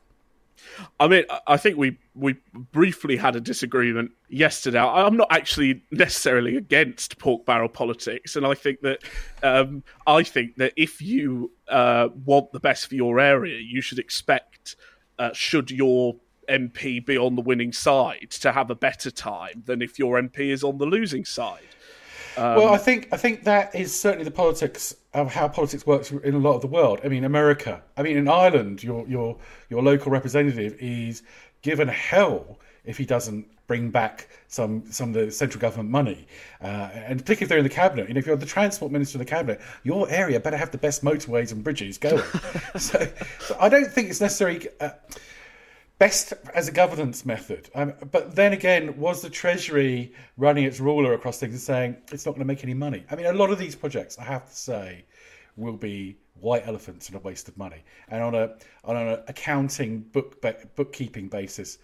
I 0.99 1.07
mean, 1.07 1.23
I 1.47 1.57
think 1.57 1.77
we 1.77 1.97
we 2.15 2.35
briefly 2.71 3.17
had 3.17 3.35
a 3.35 3.41
disagreement 3.41 4.11
yesterday. 4.29 4.79
I'm 4.79 5.17
not 5.17 5.27
actually 5.31 5.83
necessarily 5.91 6.55
against 6.55 7.17
pork 7.17 7.45
barrel 7.45 7.69
politics, 7.69 8.35
and 8.35 8.45
I 8.45 8.53
think 8.53 8.81
that 8.81 9.03
um, 9.41 9.83
I 10.07 10.23
think 10.23 10.55
that 10.57 10.73
if 10.75 11.01
you 11.01 11.51
uh, 11.67 12.09
want 12.25 12.51
the 12.51 12.59
best 12.59 12.87
for 12.87 12.95
your 12.95 13.19
area, 13.19 13.59
you 13.59 13.81
should 13.81 13.99
expect, 13.99 14.75
uh, 15.19 15.31
should 15.33 15.71
your 15.71 16.15
MP 16.49 17.03
be 17.03 17.17
on 17.17 17.35
the 17.35 17.41
winning 17.41 17.73
side, 17.73 18.31
to 18.31 18.51
have 18.51 18.69
a 18.69 18.75
better 18.75 19.11
time 19.11 19.63
than 19.65 19.81
if 19.81 19.97
your 19.97 20.21
MP 20.21 20.51
is 20.51 20.63
on 20.63 20.77
the 20.77 20.85
losing 20.85 21.25
side. 21.25 21.61
Um, 22.37 22.55
well, 22.55 22.73
I 22.73 22.77
think 22.77 23.09
I 23.11 23.17
think 23.17 23.43
that 23.43 23.75
is 23.75 23.97
certainly 23.97 24.25
the 24.25 24.31
politics 24.31 24.95
of 25.13 25.31
how 25.31 25.47
politics 25.47 25.85
works 25.85 26.11
in 26.11 26.33
a 26.33 26.39
lot 26.39 26.55
of 26.55 26.61
the 26.61 26.67
world. 26.67 26.99
I 27.03 27.07
mean, 27.07 27.23
America. 27.23 27.81
I 27.97 28.03
mean, 28.03 28.17
in 28.17 28.27
Ireland, 28.27 28.83
your 28.83 29.07
your 29.07 29.37
your 29.69 29.83
local 29.83 30.11
representative 30.11 30.75
is 30.79 31.23
given 31.61 31.87
hell 31.87 32.59
if 32.85 32.97
he 32.97 33.05
doesn't 33.05 33.47
bring 33.67 33.89
back 33.89 34.27
some 34.47 34.83
some 34.91 35.09
of 35.09 35.15
the 35.15 35.31
central 35.31 35.61
government 35.61 35.89
money, 35.89 36.27
uh, 36.61 36.89
and 36.93 37.19
particularly 37.19 37.43
if 37.43 37.49
they're 37.49 37.57
in 37.57 37.63
the 37.63 37.69
cabinet. 37.69 38.07
You 38.07 38.13
know, 38.13 38.19
if 38.19 38.25
you're 38.25 38.35
the 38.35 38.45
transport 38.45 38.91
minister 38.91 39.17
in 39.17 39.19
the 39.19 39.29
cabinet, 39.29 39.61
your 39.83 40.09
area 40.09 40.39
better 40.39 40.57
have 40.57 40.71
the 40.71 40.77
best 40.77 41.03
motorways 41.03 41.51
and 41.51 41.63
bridges 41.63 41.97
going. 41.97 42.23
so, 42.77 43.07
so, 43.39 43.57
I 43.59 43.69
don't 43.69 43.91
think 43.91 44.09
it's 44.09 44.21
necessary. 44.21 44.67
Uh, 44.79 44.89
best 46.03 46.33
as 46.53 46.67
a 46.67 46.71
governance 46.71 47.25
method. 47.25 47.69
Um, 47.75 47.93
but 48.11 48.35
then 48.35 48.51
again, 48.51 48.97
was 48.97 49.21
the 49.21 49.29
Treasury 49.29 50.13
running 50.35 50.65
its 50.65 50.81
ruler 50.81 51.13
across 51.13 51.39
things 51.39 51.53
and 51.53 51.61
saying 51.61 51.97
it's 52.11 52.25
not 52.25 52.31
going 52.31 52.41
to 52.47 52.51
make 52.53 52.63
any 52.63 52.73
money? 52.73 53.05
I 53.09 53.15
mean, 53.15 53.27
a 53.27 53.33
lot 53.33 53.51
of 53.51 53.57
these 53.57 53.73
projects, 53.73 54.19
I 54.19 54.25
have 54.25 54.49
to 54.49 54.55
say, 54.55 55.05
will 55.55 55.77
be 55.77 56.17
white 56.41 56.67
elephants 56.67 57.07
and 57.07 57.15
a 57.15 57.19
waste 57.19 57.47
of 57.47 57.55
money, 57.57 57.83
and 58.09 58.21
on 58.21 58.35
a 58.35 58.55
on 58.83 58.97
an 58.97 59.19
accounting 59.29 60.01
book 60.13 60.41
bookkeeping 60.75 61.29
basis, 61.29 61.77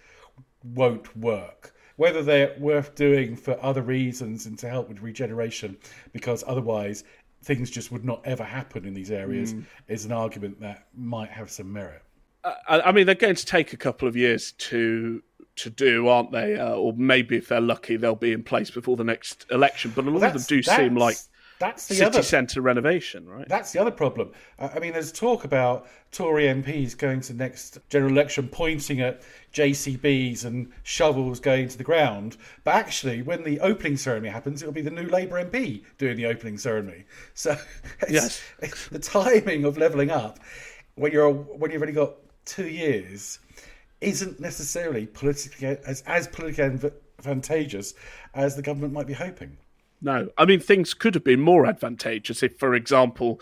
won't 0.64 1.16
work. 1.16 1.74
Whether 1.96 2.22
they're 2.22 2.56
worth 2.60 2.96
doing 2.96 3.38
for 3.38 3.58
other 3.64 3.84
reasons 3.84 4.48
and 4.48 4.60
to 4.60 4.68
help 4.70 4.90
with 4.90 5.02
regeneration, 5.02 5.78
because 6.12 6.44
otherwise 6.46 7.06
things 7.44 7.70
just 7.70 7.90
would 7.92 8.04
not 8.04 8.22
ever 8.26 8.44
happen 8.44 8.86
in 8.86 8.94
these 8.94 9.12
areas, 9.12 9.54
mm. 9.54 9.64
is 9.88 10.04
an 10.04 10.12
argument 10.12 10.60
that 10.60 10.88
might 10.94 11.30
have 11.30 11.50
some 11.50 11.72
merit. 11.72 12.02
I, 12.44 12.82
I 12.82 12.92
mean, 12.92 13.06
they're 13.06 13.16
going 13.16 13.36
to 13.36 13.46
take 13.46 13.74
a 13.74 13.78
couple 13.78 14.08
of 14.08 14.16
years 14.16 14.54
to 14.54 15.22
to 15.58 15.70
do, 15.70 16.08
aren't 16.08 16.32
they? 16.32 16.58
Uh, 16.58 16.72
or 16.72 16.94
maybe 16.94 17.36
if 17.36 17.50
they're 17.50 17.60
lucky, 17.60 17.98
they'll 17.98 18.16
be 18.16 18.32
in 18.32 18.44
place 18.44 18.72
before 18.72 18.96
the 18.96 19.04
next 19.04 19.46
election. 19.52 19.92
But 19.94 20.06
a 20.06 20.10
lot 20.10 20.22
well, 20.22 20.30
of 20.30 20.34
them 20.34 20.46
do 20.48 20.64
seem 20.64 20.96
like 20.96 21.18
that's 21.60 21.88
the 21.88 21.96
city 21.96 22.06
other, 22.06 22.24
centre 22.24 22.62
renovation, 22.62 23.28
right? 23.28 23.48
That's 23.50 23.74
the 23.74 23.82
other 23.82 23.92
problem. 23.92 24.32
I 24.58 24.80
mean, 24.80 24.94
there's 24.94 25.12
talk 25.12 25.44
about 25.44 25.88
Tory 26.12 26.46
MPs 26.46 26.98
going 26.98 27.20
to 27.22 27.34
the 27.34 27.44
next 27.44 27.78
general 27.90 28.14
election 28.14 28.48
pointing 28.48 29.02
at 29.02 29.22
JCBs 29.54 30.46
and 30.46 30.72
shovels 30.84 31.42
going 31.42 31.68
to 31.68 31.78
the 31.78 31.84
ground. 31.84 32.38
But 32.64 32.76
actually, 32.76 33.22
when 33.22 33.44
the 33.44 33.60
opening 33.60 33.98
ceremony 33.98 34.30
happens, 34.30 34.62
it'll 34.62 34.74
be 34.74 34.82
the 34.82 34.90
new 34.90 35.08
Labour 35.08 35.44
MP 35.44 35.84
doing 35.98 36.16
the 36.16 36.28
opening 36.28 36.58
ceremony. 36.58 37.04
So 37.34 37.58
yes. 38.10 38.42
the 38.90 39.00
timing 39.00 39.66
of 39.66 39.78
levelling 39.78 40.12
up 40.12 40.40
when 40.96 41.12
you're 41.12 41.30
when 41.30 41.72
you've 41.72 41.82
already 41.82 41.94
got 41.94 42.16
two 42.50 42.68
years 42.68 43.40
isn't 44.02 44.40
necessarily 44.40 45.06
politically 45.06 45.68
as 45.68 46.02
as 46.08 46.28
politically 46.28 46.92
advantageous 47.20 47.94
as 48.34 48.56
the 48.56 48.62
government 48.62 48.94
might 48.94 49.08
be 49.08 49.14
hoping. 49.14 49.58
No, 50.02 50.30
I 50.38 50.46
mean 50.46 50.60
things 50.60 50.94
could 50.94 51.14
have 51.14 51.24
been 51.24 51.42
more 51.42 51.66
advantageous 51.66 52.42
if, 52.42 52.58
for 52.58 52.74
example, 52.74 53.42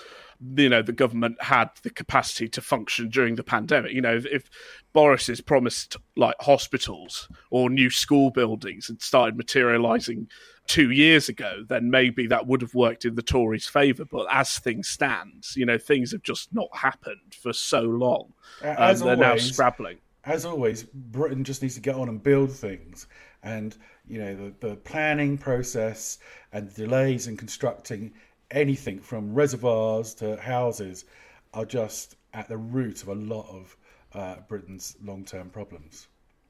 you 0.56 0.70
know 0.70 0.82
the 0.82 0.92
government 0.92 1.42
had 1.42 1.70
the 1.84 1.90
capacity 1.90 2.50
to 2.50 2.62
function 2.62 3.10
during 3.10 3.36
the 3.36 3.44
pandemic. 3.44 3.94
You 3.94 4.02
know, 4.02 4.16
if, 4.16 4.26
if 4.26 4.50
Boris 4.92 5.28
has 5.28 5.40
promised 5.40 5.98
like 6.16 6.36
hospitals 6.42 7.30
or 7.52 7.70
new 7.70 7.90
school 7.90 8.32
buildings 8.32 8.90
and 8.90 9.02
started 9.02 9.38
materialising 9.38 10.28
two 10.68 10.92
years 10.92 11.30
ago, 11.30 11.64
then 11.68 11.90
maybe 11.90 12.28
that 12.28 12.46
would 12.46 12.62
have 12.62 12.76
worked 12.76 13.06
in 13.06 13.16
the 13.16 13.22
Tories' 13.22 13.68
favour. 13.68 14.06
But 14.06 14.28
as 14.32 14.60
things 14.60 14.88
stand, 14.88 15.46
you 15.56 15.66
know, 15.66 15.78
things 15.78 16.12
have 16.12 16.24
just 16.24 16.54
not 16.54 16.70
happened 16.76 17.34
for 17.42 17.54
so 17.54 17.82
long. 17.82 18.34
As 18.62 19.00
they're 19.00 19.14
always, 19.14 19.20
now 19.20 19.38
scrabbling. 19.38 19.98
As 20.26 20.46
always, 20.46 20.84
Britain 20.84 21.44
just 21.44 21.62
needs 21.62 21.76
to 21.76 21.82
get 21.82 21.96
on 21.96 22.10
and 22.10 22.22
build 22.22 22.52
things. 22.52 23.08
And, 23.44 23.76
you 24.08 24.20
know, 24.20 24.36
the, 24.36 24.68
the 24.68 24.76
planning 24.76 25.38
process 25.38 26.20
and 26.52 26.74
delays 26.74 27.28
in 27.28 27.38
constructing 27.38 28.14
anything 28.52 29.00
from 29.00 29.34
reservoirs 29.34 30.14
to 30.16 30.38
houses 30.38 31.06
are 31.54 31.66
just 31.66 32.16
at 32.34 32.50
the 32.50 32.58
root 32.58 33.02
of 33.04 33.08
a 33.08 33.16
lot 33.16 33.48
of 33.50 33.78
uh, 34.14 34.36
Britain's 34.48 34.98
long 35.04 35.24
term 35.24 35.50
problems 35.50 36.08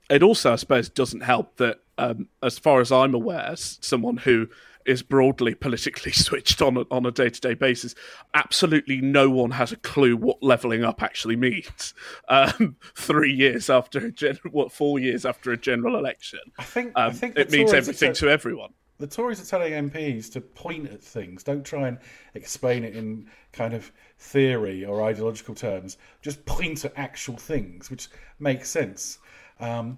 it 0.09 0.23
also, 0.23 0.53
I 0.53 0.55
suppose, 0.55 0.89
doesn't 0.89 1.21
help 1.21 1.57
that, 1.57 1.79
um, 1.97 2.29
as 2.41 2.57
far 2.57 2.81
as 2.81 2.91
I'm 2.91 3.13
aware, 3.13 3.55
someone 3.55 4.17
who 4.17 4.47
is 4.87 5.03
broadly 5.03 5.53
politically 5.53 6.11
switched 6.13 6.61
on 6.61 6.77
a, 6.77 6.81
on 6.89 7.05
a 7.05 7.11
day 7.11 7.29
to 7.29 7.41
day 7.41 7.53
basis, 7.53 7.93
absolutely 8.33 9.01
no 9.01 9.29
one 9.29 9.51
has 9.51 9.71
a 9.71 9.75
clue 9.75 10.15
what 10.15 10.41
levelling 10.41 10.83
up 10.83 11.03
actually 11.03 11.35
means. 11.35 11.93
Um, 12.29 12.75
three 12.95 13.33
years 13.33 13.69
after 13.69 13.99
a 13.99 14.11
gen- 14.11 14.39
what 14.51 14.71
four 14.71 14.99
years 14.99 15.25
after 15.25 15.51
a 15.51 15.57
general 15.57 15.97
election, 15.97 16.39
I 16.59 16.63
think, 16.63 16.91
um, 16.95 17.11
I 17.11 17.13
think 17.13 17.37
it 17.37 17.51
means 17.51 17.73
everything 17.73 18.13
to 18.13 18.29
everyone. 18.29 18.73
The 18.99 19.07
Tories 19.07 19.41
are 19.41 19.45
telling 19.45 19.73
MPs 19.89 20.31
to 20.33 20.41
point 20.41 20.89
at 20.89 21.01
things. 21.01 21.43
Don't 21.43 21.63
try 21.63 21.87
and 21.87 21.99
explain 22.33 22.83
it 22.83 22.95
in 22.95 23.27
kind 23.53 23.73
of 23.73 23.91
theory 24.17 24.83
or 24.83 25.03
ideological 25.03 25.55
terms. 25.55 25.97
Just 26.21 26.45
point 26.45 26.83
at 26.83 26.93
actual 26.95 27.37
things, 27.37 27.89
which 27.89 28.09
makes 28.39 28.69
sense. 28.69 29.19
Um, 29.59 29.97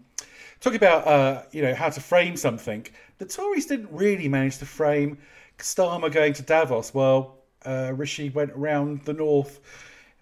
talking 0.60 0.78
about 0.78 1.08
uh, 1.08 1.44
you 1.51 1.62
know 1.62 1.74
how 1.74 1.89
to 1.89 2.01
frame 2.01 2.36
something, 2.38 2.86
the 3.18 3.25
Tories 3.25 3.66
didn't 3.66 3.92
really 3.92 4.28
manage 4.28 4.58
to 4.60 4.66
frame 4.66 5.18
Starmer 5.58 6.12
going 6.12 6.34
to 6.34 6.44
Davos 6.44 6.94
Well, 6.94 7.38
uh, 7.66 7.92
Rishi 7.96 8.30
went 8.30 8.51
around 8.51 9.04
the 9.04 9.13
north, 9.13 9.60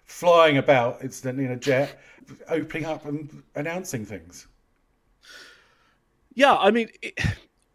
flying 0.04 0.58
about 0.58 1.02
incidentally 1.02 1.44
in 1.44 1.52
a 1.52 1.56
jet, 1.56 2.00
opening 2.48 2.86
up 2.86 3.04
and 3.06 3.42
announcing 3.54 4.04
things. 4.04 4.46
Yeah, 6.34 6.56
I 6.56 6.70
mean. 6.70 6.88
It... 7.02 7.18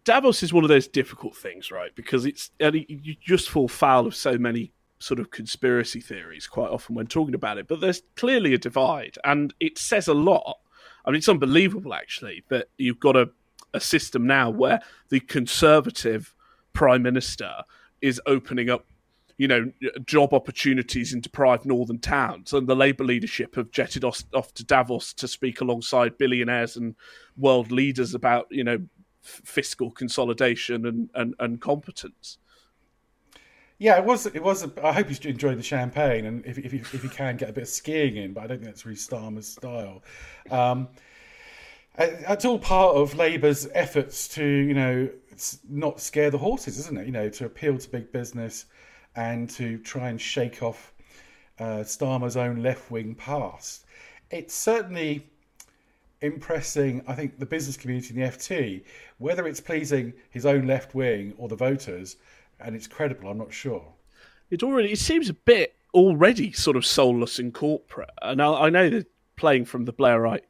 Davos 0.04 0.44
is 0.44 0.52
one 0.52 0.64
of 0.64 0.70
those 0.70 0.88
difficult 0.88 1.36
things, 1.36 1.72
right? 1.72 1.96
Because 1.96 2.26
it's 2.26 2.52
and 2.60 2.76
you 2.88 3.16
just 3.22 3.50
fall 3.50 3.68
foul 3.68 4.06
of 4.06 4.16
so 4.16 4.38
many 4.38 4.74
sort 5.00 5.20
of 5.20 5.32
conspiracy 5.32 6.00
theories 6.00 6.48
quite 6.48 6.70
often 6.70 6.96
when 6.96 7.08
talking 7.08 7.36
about 7.36 7.58
it. 7.58 7.68
But 7.68 7.82
there's 7.82 8.02
clearly 8.16 8.54
a 8.54 8.58
divide, 8.58 9.18
and 9.24 9.54
it 9.60 9.78
says 9.78 10.08
a 10.08 10.14
lot 10.14 10.58
I 11.06 11.12
mean, 11.12 11.18
it's 11.18 11.30
unbelievable 11.30 11.94
actually 11.94 12.44
that 12.50 12.70
you've 12.78 13.00
got 13.00 13.16
a, 13.16 13.30
a 13.74 13.80
system 13.80 14.26
now 14.26 14.50
where 14.50 14.82
the 15.10 15.20
conservative 15.20 16.36
prime 16.74 17.02
minister 17.04 17.52
is 18.02 18.22
opening 18.26 18.70
up 18.70 18.86
you 19.38 19.48
know, 19.48 19.72
job 20.06 20.34
opportunities 20.34 21.14
in 21.14 21.22
deprived 21.22 21.66
northern 21.66 22.00
towns. 22.00 22.54
And 22.54 22.68
the 22.68 22.76
Labour 22.76 23.04
leadership 23.04 23.56
have 23.56 23.72
jetted 23.72 24.04
off, 24.04 24.24
off, 24.34 24.54
to 24.54 24.64
Davos 24.64 25.14
to 25.16 25.28
speak 25.28 25.62
alongside 25.62 26.18
billionaires 26.18 26.78
and 26.78 26.96
world 27.36 27.72
leaders 27.72 28.14
about, 28.14 28.48
you 28.52 28.64
know, 28.64 28.80
f- 29.24 29.42
fiscal 29.44 29.90
consolidation 29.92 30.86
and, 30.86 31.10
and, 31.16 31.34
and 31.40 31.60
competence. 31.60 32.38
Yeah, 33.80 33.98
it 33.98 34.06
was. 34.06 34.26
It 34.28 34.44
was. 34.44 34.64
A, 34.64 34.72
I 34.86 34.94
hope 34.94 35.08
he's 35.08 35.20
enjoying 35.26 35.58
the 35.58 35.64
champagne, 35.64 36.26
and 36.26 36.46
if, 36.46 36.58
if, 36.58 36.74
if 36.74 37.04
you 37.04 37.10
can 37.10 37.38
get 37.38 37.50
a 37.50 37.54
bit 37.54 37.64
of 37.64 37.70
skiing 37.70 38.18
in, 38.18 38.34
but 38.34 38.44
I 38.44 38.48
don't 38.48 38.58
think 38.60 38.70
that's 38.70 38.86
really 38.86 38.98
Starmer's 38.98 39.48
style. 39.48 40.04
Um, 40.52 40.88
it's 41.98 42.46
all 42.46 42.60
part 42.60 42.96
of 42.96 43.16
Labour's 43.16 43.68
efforts 43.74 44.28
to, 44.30 44.44
you 44.44 44.74
know, 44.74 45.10
not 45.70 46.00
scare 46.00 46.32
the 46.32 46.38
horses, 46.38 46.80
isn't 46.80 46.98
it? 46.98 47.06
You 47.06 47.12
know, 47.12 47.30
to 47.30 47.46
appeal 47.46 47.78
to 47.78 47.90
big 47.90 48.12
business 48.12 48.66
and 49.16 49.50
to 49.52 49.78
try 49.80 50.10
and 50.10 50.20
shake 50.20 50.64
off 50.64 50.94
uh, 51.60 51.84
Starmer's 51.84 52.38
own 52.38 52.64
left 52.64 52.90
wing 52.90 53.16
past. 53.16 53.86
It's 54.32 54.54
certainly 54.56 55.28
impressing, 56.22 57.04
I 57.08 57.14
think, 57.14 57.38
the 57.38 57.46
business 57.46 57.78
community 57.78 58.16
in 58.16 58.22
the 58.22 58.28
FT. 58.28 58.84
Whether 59.20 59.46
it's 59.48 59.62
pleasing 59.62 60.14
his 60.32 60.46
own 60.46 60.66
left 60.66 60.96
wing 60.96 61.34
or 61.38 61.48
the 61.48 61.56
voters, 61.56 62.16
and 62.60 62.76
it's 62.76 62.88
credible. 62.88 63.30
I'm 63.30 63.38
not 63.38 63.54
sure. 63.54 63.94
It 64.50 64.64
already 64.64 64.92
it 64.92 65.00
seems 65.00 65.30
a 65.30 65.34
bit 65.34 65.76
already 65.94 66.52
sort 66.52 66.76
of 66.76 66.86
soulless 66.86 67.40
and 67.40 67.54
corporate, 67.54 68.12
and 68.22 68.42
I, 68.42 68.66
I 68.66 68.70
know 68.70 68.90
they're 68.90 69.06
playing 69.36 69.66
from 69.66 69.86
the 69.86 69.94
Blairite 69.94 70.42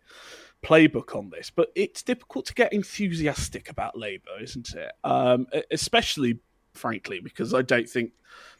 playbook 0.64 1.16
on 1.16 1.30
this, 1.30 1.50
but 1.50 1.70
it's 1.76 2.02
difficult 2.02 2.46
to 2.46 2.54
get 2.54 2.74
enthusiastic 2.74 3.70
about 3.70 3.98
Labour, 3.98 4.40
isn't 4.42 4.74
it? 4.74 4.92
Um, 5.04 5.48
especially, 5.72 6.40
frankly, 6.74 7.20
because 7.20 7.54
I 7.54 7.62
don't 7.62 7.90
think 7.90 8.14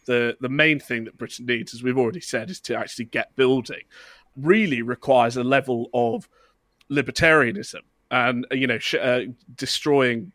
the 0.06 0.38
the 0.40 0.50
main 0.50 0.80
thing 0.80 1.06
that 1.06 1.18
Britain 1.18 1.46
needs, 1.46 1.74
as 1.74 1.84
we've 1.84 1.98
already 1.98 2.22
said, 2.22 2.50
is 2.50 2.60
to 2.62 2.78
actually 2.78 3.06
get 3.06 3.36
building. 3.36 3.84
Really 4.36 4.82
requires 4.82 5.38
a 5.38 5.44
level 5.44 5.90
of 5.94 6.28
libertarianism 6.92 7.82
and 8.12 8.46
you 8.52 8.68
know 8.68 8.78
sh- 8.78 8.96
uh, 8.96 9.22
destroying 9.56 10.32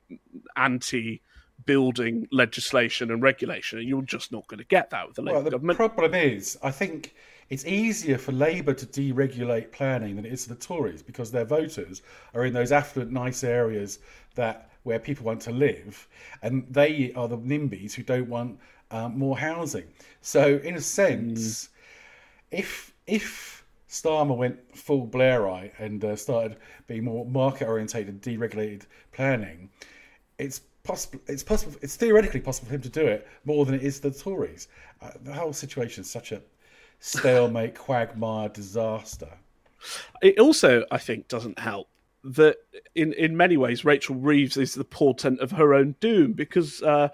anti 0.57 1.23
building 1.68 2.26
legislation 2.33 3.11
and 3.11 3.22
regulation, 3.22 3.78
and 3.78 3.87
you're 3.87 4.00
just 4.00 4.33
not 4.33 4.46
going 4.46 4.57
to 4.57 4.64
get 4.64 4.88
that 4.88 5.07
with 5.07 5.16
the 5.16 5.20
Labour 5.20 5.35
well, 5.35 5.44
the 5.44 5.50
government. 5.50 5.76
problem 5.76 6.14
is, 6.14 6.59
I 6.62 6.70
think 6.70 7.14
it's 7.50 7.66
easier 7.66 8.16
for 8.16 8.33
Labour 8.33 8.72
to 8.72 8.87
deregulate 8.87 9.70
planning 9.70 10.16
than 10.16 10.24
it 10.24 10.33
is 10.33 10.44
for 10.44 10.54
the 10.54 10.61
Tories 10.61 11.02
because 11.02 11.31
their 11.31 11.44
voters 11.44 12.00
are 12.33 12.46
in 12.46 12.54
those 12.54 12.72
affluent, 12.72 13.12
nice 13.12 13.44
areas 13.44 13.98
that 14.35 14.70
where 14.85 14.98
people 14.98 15.26
want 15.26 15.42
to 15.42 15.50
live, 15.50 16.09
and 16.40 16.66
they 16.70 17.12
are 17.14 17.28
the 17.28 17.37
NIMBYs 17.37 17.92
who 17.92 18.02
don't 18.02 18.31
want 18.31 18.59
um, 18.90 19.18
more 19.18 19.37
housing. 19.37 19.85
So, 20.22 20.57
in 20.64 20.74
a 20.74 20.81
sense, 20.81 21.64
mm. 21.64 21.68
if 22.50 22.94
if 23.07 23.62
Starmer 23.90 24.38
went 24.38 24.59
full 24.74 25.07
Blairite 25.07 25.78
and 25.78 26.02
uh, 26.02 26.16
started 26.16 26.57
being 26.87 27.04
more 27.04 27.26
market 27.26 27.68
orientated, 27.68 28.22
deregulated 28.22 28.85
planning, 29.12 29.68
it's 30.38 30.62
possible. 30.83 31.21
It's 31.27 31.43
possible. 31.43 31.77
It's 31.83 31.97
theoretically 31.97 32.41
possible 32.41 32.69
for 32.69 32.75
him 32.75 32.83
to 32.83 32.88
do 32.88 33.07
it 33.07 33.27
more 33.45 33.64
than 33.64 33.75
it 33.75 33.83
is 33.83 34.01
the 34.01 34.11
Tories. 34.11 34.69
Uh, 35.01 35.11
the 35.23 35.33
whole 35.33 35.53
situation 35.53 36.03
is 36.03 36.11
such 36.11 36.33
a 36.33 36.43
stalemate, 37.01 37.75
quagmire, 37.79 38.49
disaster. 38.49 39.31
It 40.23 40.38
also, 40.38 40.85
I 40.91 40.99
think, 40.99 41.29
doesn't 41.29 41.59
help 41.59 41.88
that 42.25 42.57
in 42.95 43.12
in 43.12 43.37
many 43.37 43.57
ways 43.57 43.85
Rachel 43.85 44.17
Reeves 44.17 44.57
is 44.57 44.75
the 44.75 44.85
portent 44.85 45.41
of 45.41 45.53
her 45.53 45.73
own 45.73 45.95
doom 46.01 46.33
because 46.33 46.83
uh, 46.83 47.09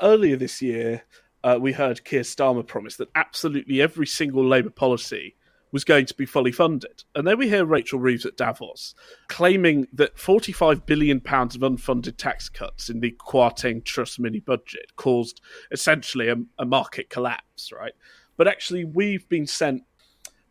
earlier 0.00 0.36
this 0.36 0.62
year 0.62 1.02
uh, 1.44 1.58
we 1.60 1.72
heard 1.72 2.04
Keir 2.04 2.22
Starmer 2.22 2.66
promise 2.66 2.96
that 2.96 3.10
absolutely 3.14 3.82
every 3.82 4.06
single 4.06 4.46
Labour 4.46 4.70
policy 4.70 5.36
was 5.72 5.84
going 5.84 6.06
to 6.06 6.14
be 6.14 6.26
fully 6.26 6.52
funded. 6.52 7.04
And 7.14 7.26
then 7.26 7.38
we 7.38 7.48
hear 7.48 7.64
Rachel 7.64 7.98
Reeves 7.98 8.24
at 8.24 8.36
Davos 8.36 8.94
claiming 9.28 9.86
that 9.92 10.16
£45 10.16 10.86
billion 10.86 11.18
of 11.18 11.22
unfunded 11.22 12.16
tax 12.16 12.48
cuts 12.48 12.88
in 12.88 13.00
the 13.00 13.16
Kwarteng 13.18 13.84
Truss 13.84 14.18
mini 14.18 14.40
budget 14.40 14.94
caused 14.96 15.40
essentially 15.70 16.28
a, 16.28 16.36
a, 16.58 16.64
market 16.64 17.10
collapse, 17.10 17.72
right? 17.72 17.94
But 18.36 18.48
actually, 18.48 18.84
we've 18.84 19.28
been 19.28 19.46
sent 19.46 19.82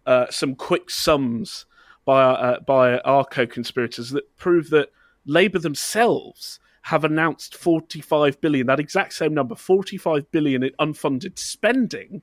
uh, 0.06 0.28
some 0.30 0.56
quick 0.56 0.90
sums 0.90 1.66
by 2.04 2.22
our, 2.22 2.38
uh, 2.38 2.60
by 2.60 3.00
our 3.00 3.26
co 3.26 3.48
conspirators 3.48 4.12
that 4.12 4.36
prove 4.38 4.70
that 4.70 4.90
Labour 5.26 5.60
themselves 5.60 6.60
have 6.84 7.04
announced 7.04 7.56
45 7.56 8.40
billion, 8.42 8.68
that 8.68 8.80
exact 8.80 9.14
same 9.14 9.34
number, 9.34 9.56
45 9.56 10.30
billion 10.30 10.62
in 10.62 10.72
unfunded 10.80 11.40
spending 11.40 12.22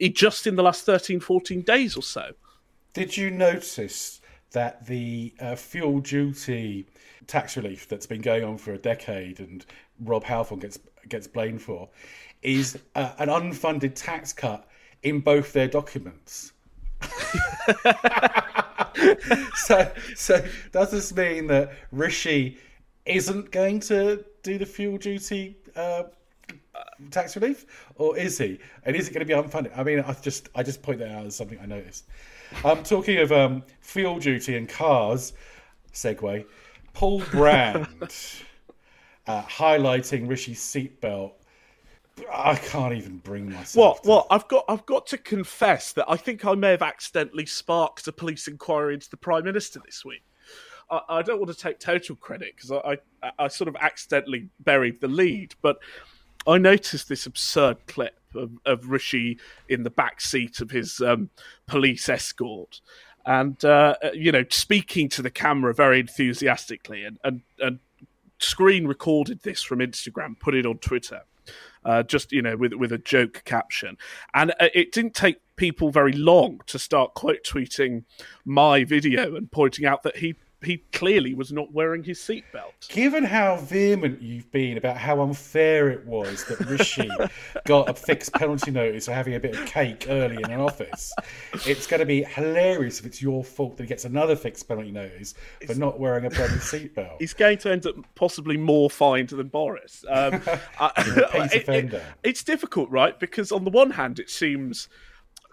just 0.00 0.46
in 0.46 0.56
the 0.56 0.62
last 0.62 0.84
13, 0.84 1.20
14 1.20 1.62
days 1.62 1.96
or 1.96 2.02
so. 2.02 2.32
Did 2.92 3.16
you 3.16 3.30
notice 3.30 4.20
that 4.52 4.86
the 4.86 5.34
uh, 5.40 5.56
fuel 5.56 6.00
duty 6.00 6.86
tax 7.26 7.56
relief 7.56 7.88
that's 7.88 8.06
been 8.06 8.22
going 8.22 8.44
on 8.44 8.56
for 8.56 8.72
a 8.72 8.78
decade 8.78 9.40
and 9.40 9.66
Rob 10.00 10.24
Halfon 10.24 10.60
gets 10.60 10.78
gets 11.08 11.26
blamed 11.26 11.62
for 11.62 11.88
is 12.42 12.78
uh, 12.94 13.12
an 13.18 13.28
unfunded 13.28 13.94
tax 13.94 14.32
cut 14.32 14.68
in 15.02 15.20
both 15.20 15.52
their 15.52 15.68
documents. 15.68 16.52
so, 19.56 19.92
so 20.14 20.44
does 20.72 20.90
this 20.90 21.14
mean 21.14 21.46
that 21.48 21.72
Rishi 21.92 22.58
isn't 23.04 23.50
going 23.50 23.80
to 23.80 24.24
do 24.42 24.58
the 24.58 24.66
fuel 24.66 24.98
duty 24.98 25.56
uh, 25.74 26.04
tax 27.10 27.36
relief, 27.36 27.66
or 27.96 28.16
is 28.16 28.38
he? 28.38 28.58
And 28.84 28.96
is 28.96 29.08
it 29.08 29.14
going 29.14 29.26
to 29.26 29.34
be 29.34 29.40
unfunded? 29.40 29.76
I 29.76 29.82
mean, 29.82 30.00
I 30.00 30.12
just 30.14 30.48
I 30.54 30.62
just 30.62 30.82
point 30.82 30.98
that 31.00 31.10
out 31.10 31.26
as 31.26 31.36
something 31.36 31.58
I 31.60 31.66
noticed. 31.66 32.06
Um, 32.64 32.82
talking 32.82 33.18
of 33.18 33.32
um, 33.32 33.62
fuel 33.80 34.18
duty 34.18 34.56
and 34.56 34.68
cars, 34.68 35.32
segue. 35.92 36.44
Paul 36.92 37.20
Brand 37.30 37.86
uh, 39.26 39.42
highlighting 39.42 40.28
Rishi's 40.28 40.60
seatbelt 40.60 41.32
I 42.32 42.56
can't 42.56 42.94
even 42.94 43.18
bring 43.18 43.52
myself. 43.52 43.76
Well, 43.76 43.94
to- 43.94 44.08
well, 44.08 44.26
I've 44.30 44.48
got 44.48 44.64
I've 44.68 44.86
got 44.86 45.06
to 45.08 45.18
confess 45.18 45.92
that 45.92 46.06
I 46.08 46.16
think 46.16 46.44
I 46.44 46.54
may 46.54 46.70
have 46.70 46.82
accidentally 46.82 47.46
sparked 47.46 48.06
a 48.08 48.12
police 48.12 48.48
inquiry 48.48 48.94
into 48.94 49.10
the 49.10 49.16
prime 49.16 49.44
minister 49.44 49.80
this 49.84 50.04
week. 50.04 50.22
I, 50.90 51.00
I 51.08 51.22
don't 51.22 51.38
want 51.38 51.52
to 51.54 51.58
take 51.58 51.78
total 51.78 52.16
credit 52.16 52.54
because 52.56 52.72
I, 52.72 52.98
I 53.22 53.32
I 53.38 53.48
sort 53.48 53.68
of 53.68 53.76
accidentally 53.76 54.48
buried 54.60 55.00
the 55.00 55.08
lead, 55.08 55.54
but 55.60 55.78
I 56.46 56.58
noticed 56.58 57.08
this 57.08 57.26
absurd 57.26 57.86
clip 57.86 58.18
of, 58.34 58.52
of 58.64 58.88
Rishi 58.88 59.38
in 59.68 59.82
the 59.82 59.90
back 59.90 60.20
seat 60.20 60.60
of 60.60 60.70
his 60.70 61.00
um, 61.00 61.30
police 61.66 62.08
escort, 62.08 62.80
and 63.24 63.62
uh, 63.64 63.96
you 64.14 64.32
know 64.32 64.44
speaking 64.50 65.08
to 65.10 65.22
the 65.22 65.30
camera 65.30 65.74
very 65.74 66.00
enthusiastically, 66.00 67.04
and 67.04 67.18
and, 67.24 67.42
and 67.58 67.78
screen 68.38 68.86
recorded 68.86 69.42
this 69.42 69.62
from 69.62 69.78
Instagram, 69.78 70.38
put 70.38 70.54
it 70.54 70.66
on 70.66 70.78
Twitter 70.78 71.22
uh, 71.84 72.02
just 72.02 72.32
you 72.32 72.42
know 72.42 72.56
with 72.56 72.74
with 72.74 72.92
a 72.92 72.98
joke 72.98 73.42
caption, 73.44 73.96
and 74.34 74.50
uh, 74.60 74.68
it 74.74 74.92
didn't 74.92 75.14
take 75.14 75.40
people 75.56 75.90
very 75.90 76.12
long 76.12 76.60
to 76.66 76.78
start 76.78 77.14
quote 77.14 77.44
tweeting 77.44 78.04
my 78.44 78.84
video 78.84 79.36
and 79.36 79.50
pointing 79.50 79.86
out 79.86 80.02
that 80.02 80.18
he 80.18 80.34
he 80.62 80.78
clearly 80.92 81.34
was 81.34 81.52
not 81.52 81.72
wearing 81.72 82.02
his 82.02 82.18
seatbelt. 82.18 82.88
Given 82.88 83.24
how 83.24 83.56
vehement 83.56 84.22
you've 84.22 84.50
been 84.50 84.78
about 84.78 84.96
how 84.96 85.20
unfair 85.20 85.90
it 85.90 86.04
was 86.06 86.44
that 86.46 86.58
Rishi 86.60 87.08
got 87.66 87.88
a 87.90 87.94
fixed 87.94 88.32
penalty 88.32 88.70
notice 88.70 89.04
for 89.04 89.12
having 89.12 89.34
a 89.34 89.40
bit 89.40 89.54
of 89.56 89.66
cake 89.66 90.06
early 90.08 90.36
in 90.36 90.50
an 90.50 90.60
office, 90.60 91.12
it's 91.66 91.86
going 91.86 92.00
to 92.00 92.06
be 92.06 92.22
hilarious 92.24 92.98
if 93.00 93.06
it's 93.06 93.20
your 93.20 93.44
fault 93.44 93.76
that 93.76 93.82
he 93.84 93.86
gets 93.88 94.04
another 94.06 94.34
fixed 94.34 94.66
penalty 94.66 94.90
notice 94.90 95.34
for 95.66 95.74
not 95.74 96.00
wearing 96.00 96.24
a 96.24 96.30
bloody 96.30 96.54
seatbelt. 96.54 97.16
He's 97.18 97.34
going 97.34 97.58
to 97.58 97.70
end 97.70 97.86
up 97.86 97.94
possibly 98.14 98.56
more 98.56 98.88
fined 98.88 99.28
than 99.28 99.48
Boris. 99.48 100.04
Um, 100.08 100.40
I- 100.80 100.92
it- 101.52 101.68
it- 101.68 102.02
it's 102.24 102.42
difficult, 102.42 102.90
right? 102.90 103.18
Because 103.20 103.52
on 103.52 103.64
the 103.64 103.70
one 103.70 103.90
hand, 103.90 104.18
it 104.18 104.30
seems 104.30 104.88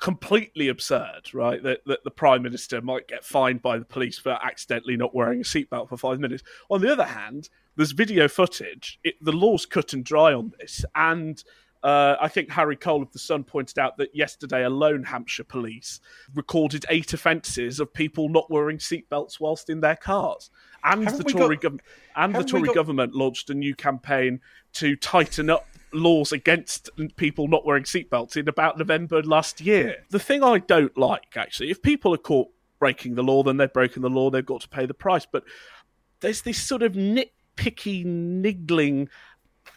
completely 0.03 0.67
absurd, 0.67 1.33
right? 1.33 1.63
That, 1.63 1.79
that 1.85 2.03
the 2.03 2.11
prime 2.11 2.43
minister 2.43 2.81
might 2.81 3.07
get 3.07 3.23
fined 3.23 3.61
by 3.61 3.79
the 3.79 3.85
police 3.85 4.19
for 4.19 4.37
accidentally 4.43 4.97
not 4.97 5.15
wearing 5.15 5.39
a 5.39 5.43
seatbelt 5.43 5.87
for 5.87 5.95
five 5.95 6.19
minutes. 6.19 6.43
On 6.69 6.81
the 6.81 6.91
other 6.91 7.05
hand, 7.05 7.47
there's 7.77 7.93
video 7.93 8.27
footage. 8.27 8.99
It, 9.05 9.15
the 9.21 9.31
law's 9.31 9.65
cut 9.65 9.93
and 9.93 10.03
dry 10.05 10.33
on 10.33 10.51
this, 10.59 10.85
and. 10.93 11.43
Uh, 11.85 12.15
I 12.21 12.29
think 12.29 12.49
Harry 12.49 12.77
Cole 12.77 13.01
of 13.01 13.11
the 13.11 13.19
Sun 13.19 13.43
pointed 13.43 13.77
out 13.77 13.97
that 13.97 14.15
yesterday 14.15 14.63
alone, 14.63 15.03
Hampshire 15.03 15.43
police 15.43 15.99
recorded 16.33 16.85
eight 16.87 17.11
offences 17.11 17.81
of 17.81 17.93
people 17.93 18.29
not 18.29 18.49
wearing 18.49 18.77
seatbelts 18.77 19.41
whilst 19.41 19.69
in 19.69 19.81
their 19.81 19.97
cars, 19.97 20.49
and 20.85 21.03
Haven't 21.03 21.25
the 21.25 21.33
Tory 21.33 21.57
got- 21.57 21.73
gov- 21.73 21.79
and 22.15 22.33
the 22.33 22.43
Tory 22.45 22.67
got- 22.67 22.75
government 22.75 23.13
launched 23.13 23.49
a 23.49 23.53
new 23.53 23.75
campaign 23.75 24.39
to 24.75 24.95
tighten 24.95 25.49
up 25.49 25.67
laws 25.93 26.31
against 26.31 26.89
people 27.15 27.47
not 27.47 27.65
wearing 27.65 27.83
seatbelts 27.83 28.35
in 28.37 28.47
about 28.47 28.77
November 28.77 29.21
last 29.23 29.61
year. 29.61 29.97
The 30.09 30.19
thing 30.19 30.43
I 30.43 30.59
don't 30.59 30.97
like, 30.97 31.35
actually, 31.35 31.71
if 31.71 31.81
people 31.81 32.13
are 32.13 32.17
caught 32.17 32.49
breaking 32.79 33.15
the 33.15 33.23
law, 33.23 33.43
then 33.43 33.57
they've 33.57 33.71
broken 33.71 34.01
the 34.01 34.09
law, 34.09 34.29
they've 34.29 34.45
got 34.45 34.61
to 34.61 34.69
pay 34.69 34.85
the 34.85 34.93
price. 34.93 35.25
But 35.25 35.43
there's 36.19 36.41
this 36.41 36.61
sort 36.61 36.83
of 36.83 36.93
nitpicky, 36.93 38.05
niggling 38.05 39.09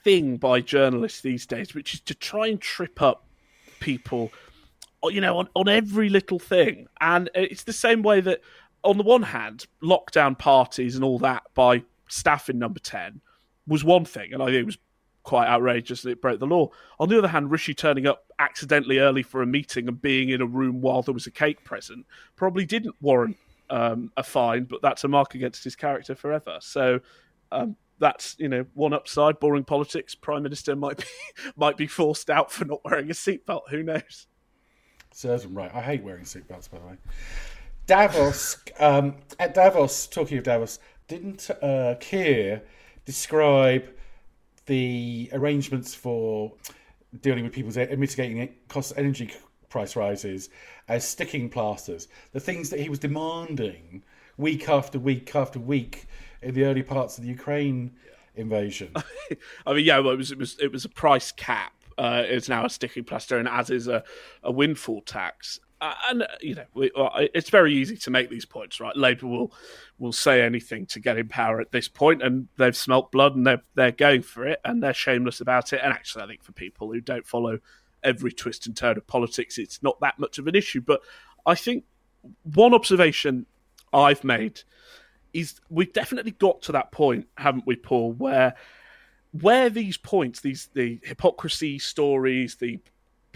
thing 0.03 0.37
by 0.37 0.61
journalists 0.61 1.21
these 1.21 1.47
days, 1.47 1.75
which 1.75 1.95
is 1.95 2.01
to 2.01 2.15
try 2.15 2.49
and 2.49 2.61
trip 2.61 3.01
up 3.01 3.27
people, 3.81 4.33
oh, 5.03 5.09
you 5.09 5.21
know, 5.21 5.39
on, 5.39 5.49
on 5.55 5.69
every 5.69 6.09
little 6.09 6.39
thing. 6.39 6.89
And 7.01 7.31
it's 7.35 7.65
the 7.65 7.73
same 7.73 8.03
way 8.03 8.21
that, 8.21 8.41
on 8.83 8.97
the 8.97 9.05
one 9.05 9.23
hand, 9.23 9.67
lockdown 9.83 10.39
parties 10.39 10.95
and 10.95 11.05
all 11.05 11.19
that 11.21 11.43
by 11.55 11.83
staff 12.09 12.49
in 12.49 12.59
number 12.59 12.81
10 12.81 13.21
was 13.67 13.83
one 13.83 14.05
thing, 14.05 14.33
and 14.33 14.43
I 14.43 14.47
think 14.47 14.57
it 14.57 14.67
was 14.67 14.79
quite 15.27 15.49
outrageous 15.49 16.03
that 16.03 16.11
it 16.11 16.23
broke 16.23 16.39
the 16.39 16.47
law. 16.47 16.71
On 17.01 17.09
the 17.09 17.19
other 17.19 17.29
hand, 17.29 17.51
Rishi 17.51 17.75
turning 17.75 18.07
up 18.07 18.33
accidentally 18.39 19.01
early 19.01 19.25
for 19.25 19.43
a 19.43 19.47
meeting 19.47 19.89
and 19.89 20.01
being 20.01 20.29
in 20.29 20.41
a 20.41 20.47
room 20.47 20.81
while 20.81 21.03
there 21.03 21.13
was 21.13 21.27
a 21.27 21.33
cake 21.33 21.65
present 21.65 22.07
probably 22.37 22.65
didn't 22.65 22.95
warrant 23.01 23.37
um, 23.69 24.13
a 24.17 24.23
fine, 24.23 24.65
but 24.65 24.81
that's 24.83 25.03
a 25.03 25.09
mark 25.09 25.35
against 25.35 25.65
his 25.65 25.75
character 25.75 26.15
forever. 26.15 26.59
So 26.61 27.01
um, 27.51 27.75
that's 27.99 28.37
you 28.39 28.49
know 28.49 28.67
one 28.75 28.93
upside. 28.93 29.41
Boring 29.41 29.65
politics. 29.65 30.15
Prime 30.15 30.45
Minister 30.45 30.77
might 30.77 30.99
be 30.99 31.05
might 31.57 31.77
be 31.77 31.89
forced 31.89 32.31
out 32.31 32.53
for 32.53 32.65
not 32.65 32.85
wearing 32.85 33.11
a 33.11 33.15
seatbelt. 33.15 33.63
Who 33.71 33.83
knows? 33.83 34.29
Serves 35.13 35.45
him 35.45 35.55
right. 35.55 35.75
I 35.75 35.81
hate 35.81 36.05
wearing 36.05 36.25
seatbelts, 36.25 36.71
by 36.71 36.79
the 36.79 36.87
way. 36.87 36.97
Davos, 37.87 38.59
um, 38.79 39.17
at 39.41 39.55
Davos, 39.55 40.07
talking 40.07 40.39
of 40.39 40.45
Davos, 40.45 40.79
didn't 41.09 41.51
uh, 41.63 41.97
Keir 41.99 42.63
describe 43.05 43.96
the 44.67 45.31
arrangements 45.33 45.95
for 45.95 46.53
dealing 47.21 47.45
with 47.45 47.53
people's 47.53 47.77
mitigating 47.77 48.55
cost 48.69 48.93
energy 48.97 49.33
price 49.69 49.97
rises 49.97 50.51
as 50.89 51.07
sticking 51.07 51.49
plasters? 51.49 52.09
The 52.33 52.41
things 52.41 52.71
that 52.71 52.81
he 52.81 52.89
was 52.89 52.99
demanding 52.99 54.03
week 54.37 54.69
after 54.69 54.99
week 54.99 55.35
after 55.35 55.59
week 55.59 56.07
in 56.43 56.55
the 56.55 56.65
early 56.65 56.83
parts 56.83 57.19
of 57.19 57.25
the 57.25 57.31
Ukraine 57.31 57.93
invasion. 58.35 58.93
I 59.67 59.73
mean, 59.73 59.85
yeah, 59.85 59.99
well, 59.99 60.13
it 60.13 60.19
was 60.19 60.31
it 60.31 60.39
was 60.39 60.57
it 60.61 60.73
was 60.73 60.85
a 60.85 60.89
price 60.89 61.33
cap. 61.33 61.73
Uh, 61.99 62.23
it's 62.27 62.49
now 62.49 62.65
a 62.65 62.71
sticking 62.71 63.05
plaster, 63.05 63.39
and 63.39 63.49
as 63.49 63.71
is 63.71 63.89
a, 63.89 64.05
a 64.43 64.53
windfall 64.53 65.01
tax. 65.01 65.61
Uh, 65.81 65.95
and 66.09 66.23
uh, 66.23 66.27
you 66.41 66.55
know, 66.55 66.65
we, 66.75 66.91
well, 66.97 67.11
it's 67.35 67.51
very 67.51 67.75
easy 67.75 67.97
to 67.97 68.11
make 68.11 68.31
these 68.31 68.47
points, 68.47 68.81
right? 68.81 68.97
Labour 68.97 69.27
will 69.27 69.53
will 69.99 70.13
say 70.13 70.43
anything 70.43 70.87
to 70.87 71.01
get 71.01 71.19
in 71.19 71.29
power 71.29 71.61
at 71.61 71.71
this 71.71 71.87
point, 71.89 72.23
and 72.23 72.49
they've 72.57 72.77
smelt 72.77 73.13
blood, 73.13 73.37
and 73.37 73.47
they're 73.47 73.63
they're 73.75 73.93
going 73.93 74.23
for 74.23 74.47
it, 74.47 74.61
and 74.65 74.83
they're 74.83 74.95
shameless 74.95 75.41
about 75.41 75.73
it. 75.73 75.81
And 75.83 75.93
actually, 75.93 76.25
I 76.25 76.29
think 76.29 76.43
for 76.43 76.53
people 76.53 76.93
who 76.93 77.01
don't 77.01 77.27
follow 77.27 77.59
every 78.03 78.33
twist 78.33 78.67
and 78.67 78.77
turn 78.77 78.97
of 78.97 79.07
politics, 79.07 79.59
it's 79.59 79.83
not 79.83 80.01
that 80.01 80.19
much 80.19 80.39
of 80.39 80.47
an 80.47 80.55
issue. 80.55 80.81
But 80.81 81.03
I 81.45 81.55
think 81.55 81.85
one 82.55 82.73
observation 82.73 83.45
I've 83.93 84.25
made 84.25 84.61
is 85.35 85.61
we've 85.69 85.93
definitely 85.93 86.31
got 86.33 86.63
to 86.63 86.73
that 86.73 86.91
point, 86.91 87.29
haven't 87.37 87.67
we, 87.67 87.77
Paul, 87.77 88.13
where 88.13 88.55
where 89.33 89.69
these 89.69 89.99
points, 89.99 90.41
these 90.41 90.71
the 90.73 91.01
hypocrisy 91.03 91.79
stories, 91.79 92.57
the 92.57 92.79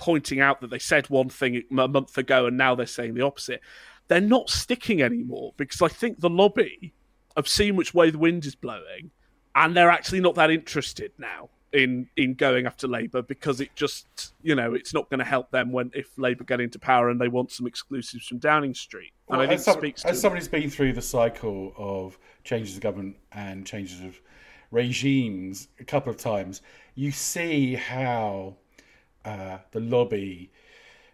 pointing 0.01 0.41
out 0.41 0.61
that 0.63 0.71
they 0.71 0.79
said 0.79 1.09
one 1.11 1.29
thing 1.29 1.63
a 1.71 1.89
month 1.89 2.17
ago 2.19 2.47
and 2.47 2.57
now 2.57 2.75
they're 2.75 2.87
saying 2.87 3.15
the 3.15 3.23
opposite, 3.23 3.61
they're 4.09 4.21
not 4.21 4.49
sticking 4.51 5.03
anymore 5.03 5.53
because 5.57 5.83
I 5.83 5.89
think 5.89 6.21
the 6.21 6.31
lobby 6.31 6.93
have 7.37 7.47
seen 7.47 7.77
which 7.77 7.95
way 7.95 8.11
the 8.11 8.19
wind 8.19 8.45
is 8.47 8.55
blowing, 8.57 9.11
and 9.55 9.77
they're 9.77 9.91
actually 9.91 10.21
not 10.21 10.35
that 10.35 10.51
interested 10.51 11.13
now 11.19 11.49
in 11.73 12.09
in 12.17 12.35
going 12.35 12.67
after 12.67 12.89
Labour 12.89 13.23
because 13.23 13.61
it 13.61 13.71
just 13.77 14.33
you 14.43 14.57
know 14.57 14.75
it's 14.75 14.93
not 14.93 15.09
going 15.09 15.21
to 15.21 15.25
help 15.25 15.51
them 15.53 15.71
when 15.71 15.91
if 15.95 16.09
Labour 16.19 16.43
get 16.43 16.61
into 16.61 16.81
power 16.81 17.11
and 17.11 17.21
they 17.21 17.29
want 17.29 17.53
some 17.53 17.67
exclusives 17.67 18.27
from 18.27 18.39
Downing 18.39 18.75
Street. 18.75 19.13
And 19.29 19.39
Well, 19.39 19.41
I 19.43 19.47
think 19.47 19.59
as, 19.59 19.65
some- 19.67 19.85
as 19.85 20.03
to 20.03 20.15
somebody 20.15 20.41
who's 20.41 20.49
been 20.49 20.71
through 20.71 20.95
the 20.95 21.03
cycle 21.03 21.73
of 21.77 22.19
changes 22.43 22.75
of 22.77 22.81
government 22.81 23.17
and 23.33 23.65
changes 23.65 24.01
of 24.01 24.21
regimes 24.73 25.69
a 25.79 25.85
couple 25.85 26.11
of 26.11 26.17
times, 26.17 26.63
you 26.95 27.11
see 27.13 27.75
how 27.75 28.57
uh, 29.25 29.59
the 29.73 29.81
lobby 29.81 30.51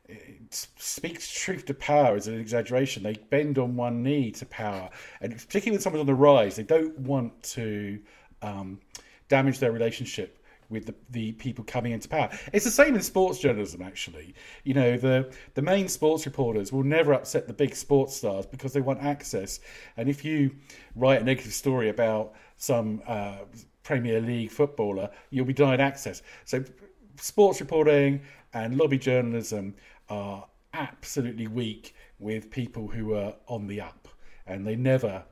s- 0.08 0.68
speaks 0.76 1.30
truth 1.30 1.66
to 1.66 1.74
power 1.74 2.16
is 2.16 2.28
an 2.28 2.38
exaggeration. 2.38 3.02
They 3.02 3.14
bend 3.14 3.58
on 3.58 3.76
one 3.76 4.02
knee 4.02 4.30
to 4.32 4.46
power, 4.46 4.90
and 5.20 5.32
particularly 5.32 5.72
when 5.76 5.80
someone's 5.80 6.00
on 6.00 6.06
the 6.06 6.14
rise, 6.14 6.56
they 6.56 6.62
don't 6.62 6.98
want 6.98 7.42
to 7.54 8.00
um, 8.42 8.80
damage 9.28 9.58
their 9.58 9.72
relationship 9.72 10.38
with 10.68 10.86
the, 10.86 10.94
the 11.10 11.32
people 11.32 11.64
coming 11.64 11.92
into 11.92 12.08
power. 12.08 12.28
It's 12.52 12.64
the 12.64 12.70
same 12.72 12.94
in 12.96 13.02
sports 13.02 13.38
journalism, 13.38 13.82
actually. 13.82 14.34
You 14.64 14.74
know, 14.74 14.96
the 14.96 15.32
the 15.54 15.62
main 15.62 15.88
sports 15.88 16.26
reporters 16.26 16.72
will 16.72 16.82
never 16.82 17.12
upset 17.12 17.46
the 17.46 17.52
big 17.52 17.74
sports 17.74 18.16
stars 18.16 18.46
because 18.46 18.72
they 18.72 18.80
want 18.80 19.02
access. 19.02 19.60
And 19.96 20.08
if 20.08 20.24
you 20.24 20.50
write 20.94 21.22
a 21.22 21.24
negative 21.24 21.52
story 21.52 21.88
about 21.88 22.34
some 22.56 23.02
uh, 23.06 23.38
Premier 23.82 24.20
League 24.20 24.50
footballer, 24.50 25.10
you'll 25.30 25.46
be 25.46 25.52
denied 25.52 25.80
access. 25.80 26.22
So, 26.44 26.64
sports 27.18 27.60
reporting 27.60 28.22
and 28.52 28.76
lobby 28.76 28.98
journalism 28.98 29.74
are 30.08 30.46
absolutely 30.72 31.46
weak 31.46 31.94
with 32.18 32.50
people 32.50 32.88
who 32.88 33.14
are 33.14 33.34
on 33.48 33.66
the 33.66 33.80
up, 33.80 34.08
and 34.46 34.66
they 34.66 34.76
never, 34.76 35.24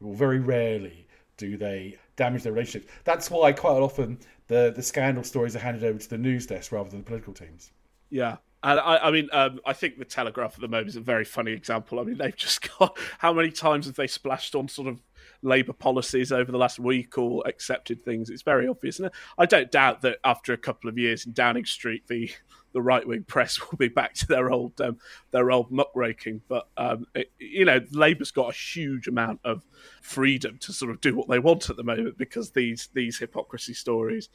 or 0.00 0.14
very 0.14 0.38
rarely, 0.38 1.06
do 1.36 1.56
they 1.56 1.96
damage 2.16 2.42
their 2.42 2.52
relationships. 2.52 2.92
That's 3.04 3.30
why 3.30 3.52
quite 3.52 3.80
often 3.80 4.18
the 4.48 4.72
the 4.74 4.82
scandal 4.82 5.24
stories 5.24 5.54
are 5.56 5.60
handed 5.60 5.84
over 5.84 5.98
to 5.98 6.10
the 6.10 6.18
news 6.18 6.46
desk 6.46 6.72
rather 6.72 6.90
than 6.90 7.00
the 7.00 7.04
political 7.04 7.32
teams. 7.32 7.72
Yeah. 8.10 8.36
And 8.62 8.80
I, 8.80 8.96
I 8.96 9.10
mean, 9.10 9.28
um, 9.32 9.60
I 9.64 9.74
think 9.74 9.98
the 9.98 10.04
Telegraph 10.04 10.54
at 10.54 10.60
the 10.60 10.68
moment 10.68 10.88
is 10.88 10.96
a 10.96 11.00
very 11.00 11.24
funny 11.24 11.52
example. 11.52 12.00
I 12.00 12.04
mean, 12.04 12.18
they've 12.18 12.34
just 12.34 12.68
got 12.78 12.98
how 13.18 13.32
many 13.32 13.50
times 13.50 13.86
have 13.86 13.96
they 13.96 14.06
splashed 14.06 14.54
on 14.54 14.68
sort 14.68 14.88
of 14.88 15.02
Labour 15.42 15.72
policies 15.72 16.32
over 16.32 16.50
the 16.50 16.58
last 16.58 16.78
week 16.78 17.18
or 17.18 17.42
accepted 17.46 18.04
things? 18.04 18.30
It's 18.30 18.42
very 18.42 18.68
obvious, 18.68 18.98
and 18.98 19.10
I 19.38 19.46
don't 19.46 19.70
doubt 19.70 20.02
that 20.02 20.18
after 20.24 20.52
a 20.52 20.58
couple 20.58 20.88
of 20.90 20.98
years 20.98 21.26
in 21.26 21.32
Downing 21.32 21.64
Street, 21.64 22.06
the 22.08 22.30
the 22.72 22.82
right 22.82 23.06
wing 23.08 23.24
press 23.24 23.58
will 23.70 23.78
be 23.78 23.88
back 23.88 24.12
to 24.14 24.26
their 24.26 24.50
old 24.50 24.78
um, 24.80 24.98
their 25.30 25.50
old 25.50 25.70
muckraking. 25.70 26.42
But 26.46 26.68
um, 26.76 27.06
it, 27.14 27.32
you 27.38 27.64
know, 27.64 27.80
Labour's 27.90 28.30
got 28.30 28.50
a 28.50 28.56
huge 28.56 29.08
amount 29.08 29.40
of 29.44 29.64
freedom 30.02 30.58
to 30.58 30.72
sort 30.72 30.90
of 30.90 31.00
do 31.00 31.16
what 31.16 31.28
they 31.28 31.38
want 31.38 31.70
at 31.70 31.76
the 31.76 31.84
moment 31.84 32.18
because 32.18 32.50
these 32.50 32.90
these 32.92 33.18
hypocrisy 33.18 33.74
stories 33.74 34.28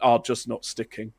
are 0.00 0.20
just 0.20 0.48
not 0.48 0.64
sticking. 0.64 1.12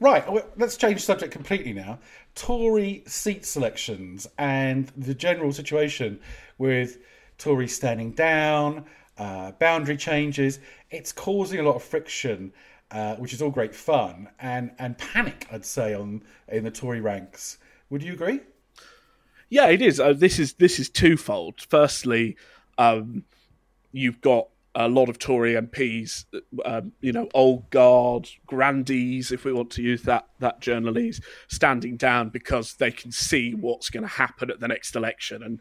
Right, 0.00 0.24
let's 0.56 0.78
change 0.78 1.02
subject 1.02 1.30
completely 1.32 1.74
now. 1.74 1.98
Tory 2.34 3.02
seat 3.06 3.44
selections 3.44 4.26
and 4.38 4.90
the 4.96 5.14
general 5.14 5.52
situation 5.52 6.20
with 6.56 6.96
Tories 7.40 7.74
standing 7.74 8.12
down, 8.12 8.84
uh, 9.18 9.52
boundary 9.52 9.96
changes. 9.96 10.60
It's 10.90 11.10
causing 11.10 11.58
a 11.58 11.62
lot 11.62 11.74
of 11.74 11.82
friction, 11.82 12.52
uh, 12.90 13.16
which 13.16 13.32
is 13.32 13.42
all 13.42 13.50
great 13.50 13.74
fun, 13.74 14.28
and, 14.38 14.70
and 14.78 14.96
panic, 14.98 15.46
I'd 15.50 15.64
say, 15.64 15.94
on 15.94 16.22
in 16.48 16.64
the 16.64 16.70
Tory 16.70 17.00
ranks. 17.00 17.58
Would 17.88 18.02
you 18.02 18.12
agree? 18.12 18.40
Yeah, 19.48 19.68
it 19.68 19.82
is. 19.82 19.98
Uh, 19.98 20.12
this 20.12 20.38
is 20.38 20.52
this 20.54 20.78
is 20.78 20.88
twofold. 20.88 21.62
Firstly, 21.68 22.36
um, 22.78 23.24
you've 23.90 24.20
got 24.20 24.46
a 24.76 24.88
lot 24.88 25.08
of 25.08 25.18
Tory 25.18 25.54
MPs, 25.54 26.26
um, 26.64 26.92
you 27.00 27.12
know, 27.12 27.28
old 27.34 27.68
guard, 27.70 28.28
grandees, 28.46 29.32
if 29.32 29.44
we 29.44 29.52
want 29.52 29.70
to 29.72 29.82
use 29.82 30.02
that 30.02 30.28
that 30.38 30.60
journalese, 30.60 31.20
standing 31.48 31.96
down 31.96 32.28
because 32.28 32.74
they 32.74 32.92
can 32.92 33.10
see 33.10 33.54
what's 33.54 33.90
going 33.90 34.04
to 34.04 34.08
happen 34.08 34.50
at 34.50 34.60
the 34.60 34.68
next 34.68 34.94
election, 34.94 35.42
and 35.42 35.60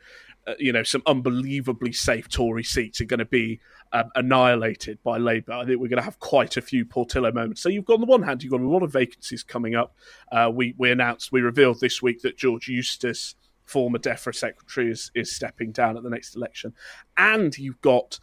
uh, 0.49 0.55
you 0.57 0.71
know, 0.71 0.83
some 0.83 1.03
unbelievably 1.05 1.93
safe 1.93 2.27
Tory 2.27 2.63
seats 2.63 2.99
are 3.01 3.05
going 3.05 3.19
to 3.19 3.25
be 3.25 3.59
um, 3.91 4.09
annihilated 4.15 4.97
by 5.03 5.17
Labour. 5.17 5.53
I 5.53 5.65
think 5.65 5.79
we're 5.79 5.89
going 5.89 5.97
to 5.97 6.03
have 6.03 6.19
quite 6.19 6.57
a 6.57 6.61
few 6.61 6.85
Portillo 6.85 7.31
moments. 7.31 7.61
So 7.61 7.69
you've 7.69 7.85
got 7.85 7.95
on 7.95 8.01
the 8.01 8.07
one 8.07 8.23
hand, 8.23 8.41
you've 8.41 8.51
got 8.51 8.61
a 8.61 8.67
lot 8.67 8.83
of 8.83 8.91
vacancies 8.91 9.43
coming 9.43 9.75
up. 9.75 9.95
Uh, 10.31 10.51
we 10.53 10.73
we 10.77 10.91
announced, 10.91 11.31
we 11.31 11.41
revealed 11.41 11.79
this 11.79 12.01
week 12.01 12.21
that 12.21 12.37
George 12.37 12.67
Eustice 12.67 13.35
former 13.65 13.99
DEFRA 13.99 14.33
secretary 14.33 14.91
is, 14.91 15.11
is 15.13 15.31
stepping 15.31 15.71
down 15.71 15.95
at 15.95 16.03
the 16.03 16.09
next 16.09 16.35
election. 16.35 16.73
And 17.15 17.55
you've 17.57 17.81
got 17.81 18.19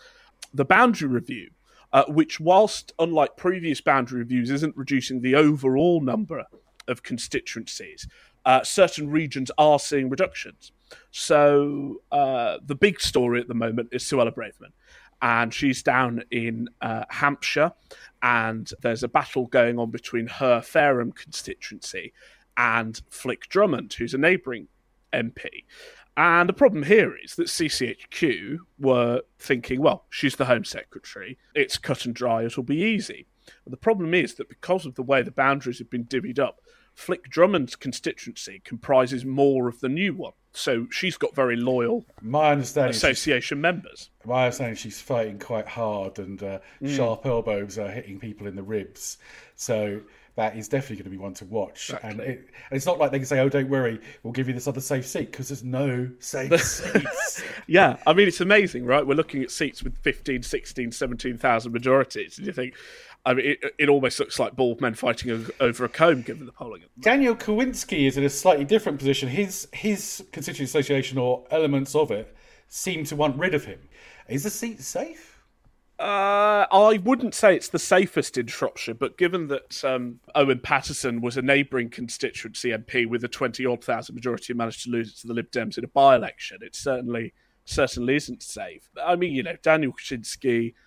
the 0.53 0.65
boundary 0.65 1.09
review, 1.09 1.51
uh, 1.93 2.05
which, 2.09 2.41
whilst 2.41 2.93
unlike 2.99 3.37
previous 3.37 3.81
boundary 3.81 4.19
reviews, 4.19 4.51
isn't 4.51 4.77
reducing 4.77 5.21
the 5.21 5.37
overall 5.37 6.01
number 6.01 6.45
of 6.89 7.03
constituencies, 7.03 8.09
uh, 8.45 8.63
certain 8.65 9.11
regions 9.11 9.51
are 9.57 9.79
seeing 9.79 10.09
reductions. 10.09 10.73
So 11.11 12.03
uh, 12.13 12.59
the 12.65 12.75
big 12.75 13.01
story 13.01 13.41
at 13.41 13.49
the 13.49 13.55
moment 13.55 13.89
is 13.93 14.03
Suella 14.05 14.35
Braverman. 14.35 14.73
And 15.23 15.53
she's 15.53 15.83
down 15.83 16.25
in 16.31 16.69
uh, 16.83 17.05
Hampshire, 17.09 17.73
and 18.23 18.71
there's 18.83 19.03
a 19.03 19.09
battle 19.09 19.47
going 19.47 19.79
on 19.79 19.91
between 19.91 20.27
her 20.27 20.61
Fareham 20.61 21.13
constituency 21.13 22.13
and 22.57 23.01
Flick 23.09 23.49
Drummond, 23.49 23.95
who's 23.95 24.13
a 24.13 24.19
neighbouring 24.19 24.69
MP. 25.15 25.65
And 26.17 26.49
the 26.49 26.55
problem 26.55 26.83
here 26.83 27.15
is 27.23 27.35
that 27.35 27.49
CCHQ 27.49 28.59
were 28.79 29.23
thinking, 29.39 29.83
well, 29.83 30.07
she's 30.09 30.37
the 30.37 30.47
Home 30.47 30.65
Secretary, 30.65 31.39
it's 31.55 31.77
cut 31.77 32.07
and 32.07 32.15
dry, 32.15 32.45
it'll 32.45 32.63
be 32.63 32.83
easy. 32.83 33.27
The 33.67 33.77
problem 33.77 34.15
is 34.15 34.35
that 34.35 34.49
because 34.49 34.87
of 34.87 34.95
the 34.95 35.03
way 35.03 35.23
the 35.23 35.31
boundaries 35.31 35.79
have 35.79 35.91
been 35.91 36.05
divvied 36.05 36.39
up, 36.39 36.61
Flick 36.97 37.29
Drummond's 37.29 37.77
constituency 37.77 38.63
comprises 38.65 39.25
more 39.25 39.69
of 39.69 39.81
the 39.81 39.89
new 39.89 40.15
one. 40.15 40.33
So 40.53 40.87
she's 40.91 41.19
got 41.19 41.35
very 41.35 41.55
loyal 41.55 42.07
my 42.23 42.53
understanding 42.53 42.93
association 42.93 43.61
members. 43.61 44.09
My 44.25 44.45
understanding 44.45 44.77
she's 44.77 45.01
fighting 45.01 45.39
quite 45.39 45.69
hard 45.69 46.19
and 46.19 46.43
uh, 46.43 46.59
mm. 46.83 46.97
sharp 46.97 47.27
elbows 47.27 47.79
are 47.79 47.91
hitting 47.91 48.19
people 48.19 48.47
in 48.47 48.57
the 48.57 48.63
ribs. 48.63 49.19
So 49.57 50.01
that 50.37 50.55
is 50.55 50.69
definitely 50.69 50.97
going 50.97 51.05
to 51.05 51.11
be 51.11 51.17
one 51.17 51.35
to 51.35 51.47
watch. 51.47 51.91
Exactly. 51.91 52.11
And, 52.11 52.21
it, 52.21 52.39
and, 52.71 52.77
it's 52.77 52.85
not 52.87 52.99
like 52.99 53.11
they 53.11 53.19
can 53.19 53.27
say, 53.27 53.41
"Oh, 53.41 53.49
don't 53.49 53.69
worry, 53.69 53.99
we'll 54.23 54.33
give 54.33 54.49
you 54.49 54.55
this 54.55 54.69
other 54.69 54.83
safe 54.83 55.07
seat," 55.07 55.33
because 55.33 55.49
there's 55.49 55.65
no 55.65 56.11
safe 56.19 56.61
seats. 56.61 57.43
yeah, 57.67 57.97
I 58.07 58.13
mean, 58.13 58.29
it's 58.29 58.41
amazing, 58.41 58.85
right? 58.85 59.07
We're 59.07 59.15
looking 59.15 59.43
at 59.43 59.51
seats 59.51 59.83
with 59.83 59.97
15, 59.99 60.43
16, 60.43 60.93
17,000 60.93 61.73
majorities, 61.73 62.37
and 62.37 62.47
you 62.47 62.53
think, 62.53 62.75
I 63.25 63.35
mean, 63.35 63.47
it, 63.47 63.75
it, 63.79 63.89
almost 63.89 64.21
looks 64.21 64.39
like 64.39 64.55
bald 64.55 64.81
men 64.81 64.95
fighting 64.95 65.47
over 65.59 65.85
a 65.85 65.89
comb, 65.89 66.23
given 66.23 66.45
the 66.45 66.53
polling. 66.53 66.83
Daniel 67.01 67.35
Kawczynski 67.35 68.07
is 68.07 68.19
in 68.19 68.25
a 68.25 68.31
slightly 68.31 68.65
different 68.65 68.99
position. 68.99 69.29
His 69.29 69.69
his 69.73 70.23
constituent 70.33 70.69
association 70.69 71.17
or 71.19 71.45
elements 71.51 71.95
of 71.95 72.11
it 72.11 72.37
seem 72.69 73.05
to 73.05 73.17
want 73.17 73.39
rid 73.39 73.55
of 73.55 73.65
him. 73.65 73.81
Is 74.29 74.45
the 74.45 74.51
seat 74.51 74.81
safe? 74.81 75.36
Uh, 75.99 76.67
I 76.71 77.01
wouldn't 77.03 77.35
say 77.35 77.57
it's 77.57 77.69
the 77.69 77.79
safest 77.79 78.37
in 78.37 78.49
Shropshire, 78.49 78.95
but 78.95 79.17
given 79.17 79.49
that 79.49 79.83
um, 79.83 80.21
Owen 80.35 80.61
Paterson 80.61 81.23
was 81.23 81.39
a 81.39 81.43
neighbouring 81.43 81.89
constituency 81.89 82.71
MP 82.71 83.09
with 83.09 83.25
a 83.25 83.29
twenty 83.29 83.65
odd 83.65 83.83
thousand 83.83 84.15
majority 84.15 84.53
and 84.53 84.59
managed 84.59 84.85
to 84.85 84.91
lose 84.91 85.11
it 85.11 85.17
to 85.21 85.27
the 85.27 85.33
Lib 85.33 85.51
Dems 85.51 85.79
in 85.79 85.85
a 85.85 85.89
by-election, 85.89 86.59
it 86.61 86.77
certainly 86.77 87.33
certainly 87.65 88.17
isn't 88.17 88.43
safe. 88.43 88.91
I 89.03 89.17
mean, 89.17 89.33
you 89.33 89.43
know, 89.43 89.57
Daniel 89.63 89.93
Kawczynski. 89.93 90.75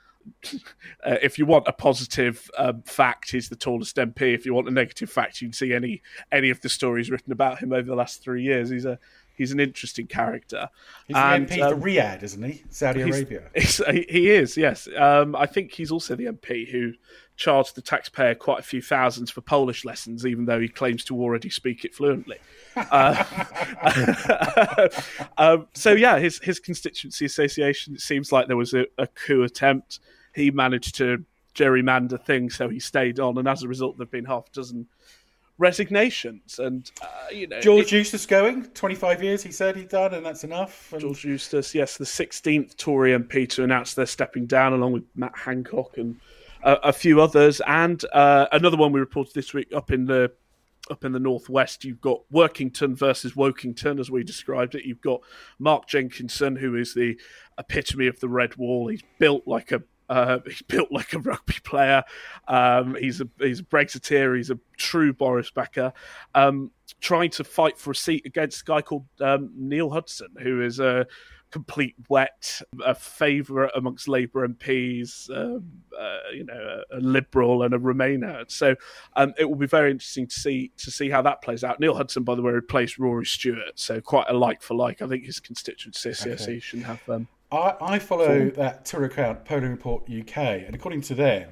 Uh, 1.02 1.16
if 1.24 1.40
you 1.40 1.46
want 1.46 1.66
a 1.66 1.72
positive 1.72 2.52
um, 2.58 2.82
fact, 2.82 3.32
he's 3.32 3.48
the 3.48 3.56
tallest 3.56 3.96
MP. 3.96 4.34
If 4.34 4.46
you 4.46 4.54
want 4.54 4.68
a 4.68 4.72
negative 4.72 5.10
fact, 5.10 5.42
you 5.42 5.48
can 5.48 5.54
see 5.54 5.74
any 5.74 6.02
any 6.30 6.50
of 6.50 6.60
the 6.60 6.68
stories 6.68 7.10
written 7.10 7.32
about 7.32 7.60
him 7.60 7.72
over 7.72 7.88
the 7.88 7.96
last 7.96 8.22
three 8.22 8.44
years. 8.44 8.70
He's 8.70 8.86
a 8.86 9.00
He's 9.40 9.54
an 9.54 9.62
interesting 9.62 10.06
character. 10.06 10.70
He's 11.08 11.16
and, 11.16 11.48
the 11.48 11.56
MP 11.56 11.64
um, 11.64 11.80
for 11.80 11.88
Riyadh, 11.88 12.24
isn't 12.24 12.44
he? 12.44 12.62
Saudi 12.70 13.04
Arabia. 13.04 13.44
he 13.56 14.32
is, 14.32 14.58
yes. 14.58 14.90
Um, 14.98 15.34
I 15.34 15.46
think 15.46 15.72
he's 15.72 15.92
also 15.92 16.18
the 16.18 16.26
MP 16.26 16.70
who 16.70 16.92
charged 17.38 17.76
the 17.76 17.82
taxpayer 17.82 18.36
quite 18.36 18.60
a 18.60 18.64
few 18.64 18.82
thousands 18.82 19.32
for 19.32 19.40
Polish 19.40 19.86
lessons, 19.86 20.26
even 20.26 20.44
though 20.44 20.60
he 20.60 20.68
claims 20.68 21.06
to 21.06 21.16
already 21.16 21.50
speak 21.50 21.86
it 21.86 21.96
fluently. 21.96 22.36
uh, 22.76 23.24
um, 25.38 25.68
so 25.74 25.94
yeah, 25.94 26.20
his 26.20 26.40
his 26.40 26.60
constituency 26.60 27.24
association. 27.24 27.96
It 27.96 28.02
seems 28.02 28.34
like 28.34 28.48
there 28.48 28.58
was 28.58 28.74
a, 28.74 28.88
a 28.98 29.08
coup 29.08 29.44
attempt. 29.44 30.02
He 30.36 30.52
managed 30.52 30.96
to 30.96 31.24
gerrymander 31.56 32.22
things, 32.22 32.56
so 32.56 32.68
he 32.68 32.82
stayed 32.82 33.22
on, 33.22 33.38
and 33.38 33.48
as 33.48 33.64
a 33.64 33.70
result, 33.70 33.98
there've 33.98 34.12
been 34.12 34.26
half 34.26 34.48
a 34.48 34.52
dozen 34.52 34.88
resignations. 35.60 36.58
And 36.58 36.90
uh, 37.02 37.08
you 37.32 37.48
know, 37.48 37.60
George 37.60 37.94
it, 37.94 37.98
Eustice 37.98 38.26
going 38.26 38.66
twenty 38.72 38.96
five 38.96 39.22
years. 39.22 39.44
He 39.44 39.52
said 39.52 39.76
he'd 39.76 39.90
done, 39.90 40.16
and 40.16 40.26
that's 40.26 40.44
enough. 40.44 40.92
And... 40.92 41.02
George 41.02 41.24
Eustice, 41.26 41.76
yes, 41.76 41.98
the 41.98 42.06
sixteenth 42.06 42.76
Tory 42.78 43.12
MP 43.12 43.48
to 43.50 43.64
announce 43.64 43.94
they're 43.94 44.08
stepping 44.08 44.48
down, 44.48 44.74
along 44.74 44.94
with 44.94 45.04
Matt 45.16 45.38
Hancock 45.38 45.98
and 45.98 46.20
uh, 46.64 46.78
a 46.82 46.94
few 46.94 47.22
others, 47.22 47.62
and 47.68 48.04
uh, 48.12 48.48
another 48.52 48.78
one 48.78 48.92
we 48.92 49.00
reported 49.00 49.34
this 49.36 49.54
week 49.54 49.68
up 49.76 49.92
in 49.92 50.06
the 50.06 50.32
up 50.90 51.06
in 51.06 51.12
the 51.12 51.20
northwest, 51.20 51.84
you've 51.86 52.02
got 52.02 52.22
Workington 52.34 52.98
versus 52.98 53.34
Wokington, 53.34 54.00
as 54.00 54.10
we 54.10 54.24
described 54.24 54.76
it. 54.76 54.86
You've 54.86 55.02
got 55.02 55.22
Mark 55.60 55.88
Jenkinson, 55.88 56.56
who 56.56 56.76
is 56.76 56.94
the 56.94 57.20
epitome 57.60 58.08
of 58.08 58.20
the 58.20 58.30
red 58.30 58.56
wall. 58.56 58.88
He's 58.88 59.04
built 59.20 59.48
like 59.48 59.72
a 59.72 59.84
uh, 60.10 60.40
he's 60.46 60.62
built 60.64 60.92
like 60.92 61.14
a 61.14 61.20
rugby 61.20 61.58
player. 61.64 62.04
Um, 62.48 62.96
he's 62.96 63.22
a 63.22 63.30
he's 63.40 63.60
a 63.60 63.64
Brexiteer. 63.64 64.36
He's 64.36 64.50
a 64.50 64.60
true 64.78 65.14
Boris 65.14 65.52
backer. 65.52 65.94
Um, 66.36 66.72
trying 67.00 67.30
to 67.32 67.44
fight 67.44 67.78
for 67.78 67.92
a 67.92 67.96
seat 67.96 68.26
against 68.26 68.62
a 68.62 68.66
guy 68.66 68.82
called 68.82 69.06
um, 69.22 69.52
Neil 69.56 69.90
Hudson, 69.90 70.30
who 70.42 70.62
is 70.62 70.80
a 70.80 71.06
complete 71.52 71.96
wet, 72.10 72.62
a 72.86 72.94
favourite 72.94 73.72
amongst 73.76 74.08
Labour 74.08 74.48
MPs, 74.48 75.30
um, 75.36 75.66
uh, 75.98 76.18
you 76.34 76.46
know, 76.46 76.84
a, 76.92 76.98
a, 76.98 77.00
liberal 77.00 77.64
and 77.64 77.74
a 77.74 77.80
Remainer. 77.80 78.50
So 78.52 78.76
um, 79.16 79.34
it 79.38 79.46
will 79.46 79.56
be 79.56 79.66
very 79.66 79.92
interesting 79.92 80.28
to 80.28 80.40
see 80.40 80.72
to 80.78 80.92
see 80.92 81.10
how 81.10 81.22
that 81.24 81.42
plays 81.42 81.64
out. 81.64 81.80
Neil 81.80 81.96
Hudson, 81.96 82.24
by 82.24 82.36
the 82.36 82.42
way, 82.42 82.52
replaced 82.52 83.00
Rory 83.00 83.26
Stewart, 83.26 83.80
so 83.80 84.02
quite 84.02 84.28
a 84.30 84.34
like 84.34 84.62
for 84.62 84.76
like. 84.76 85.02
I 85.02 85.08
think 85.08 85.26
his 85.26 85.40
constituency 85.40 86.10
okay. 86.10 86.60
should 86.60 86.84
have 86.84 87.08
um, 87.10 87.28
I, 87.52 87.76
I 87.82 88.00
follow 88.00 88.50
that 88.52 88.86
Tour 88.86 89.06
account, 89.06 89.44
Polling 89.46 89.72
Report 89.72 90.04
UK, 90.04 90.38
and 90.38 90.76
according 90.76 91.02
to 91.02 91.16
them, 91.16 91.52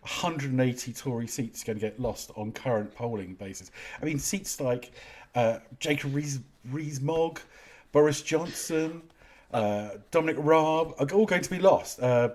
180 0.00 0.92
Tory 0.92 1.26
seats 1.26 1.62
are 1.62 1.66
going 1.66 1.78
to 1.78 1.80
get 1.80 2.00
lost 2.00 2.30
on 2.36 2.52
current 2.52 2.94
polling 2.94 3.34
basis. 3.34 3.70
I 4.00 4.04
mean, 4.04 4.18
seats 4.18 4.60
like 4.60 4.92
uh, 5.34 5.58
Jacob 5.78 6.14
Rees-Mogg, 6.14 7.40
Boris 7.92 8.22
Johnson, 8.22 9.02
uh, 9.52 9.90
Dominic 10.10 10.36
Raab 10.38 10.94
are 10.98 11.06
all 11.12 11.26
going 11.26 11.42
to 11.42 11.50
be 11.50 11.58
lost. 11.58 12.00
Uh, 12.00 12.30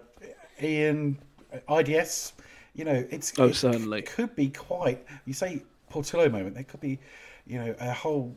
Ian, 0.61 1.17
uh, 1.53 1.79
IDS, 1.79 2.33
you 2.75 2.85
know, 2.85 3.05
it's 3.09 3.37
oh 3.37 3.47
it 3.47 3.55
certainly 3.55 4.01
could 4.01 4.35
be 4.35 4.49
quite. 4.49 5.05
You 5.25 5.33
say 5.33 5.63
Portillo 5.89 6.29
moment, 6.29 6.55
there 6.55 6.63
could 6.63 6.79
be, 6.79 6.99
you 7.45 7.59
know, 7.59 7.75
a 7.79 7.91
whole 7.91 8.35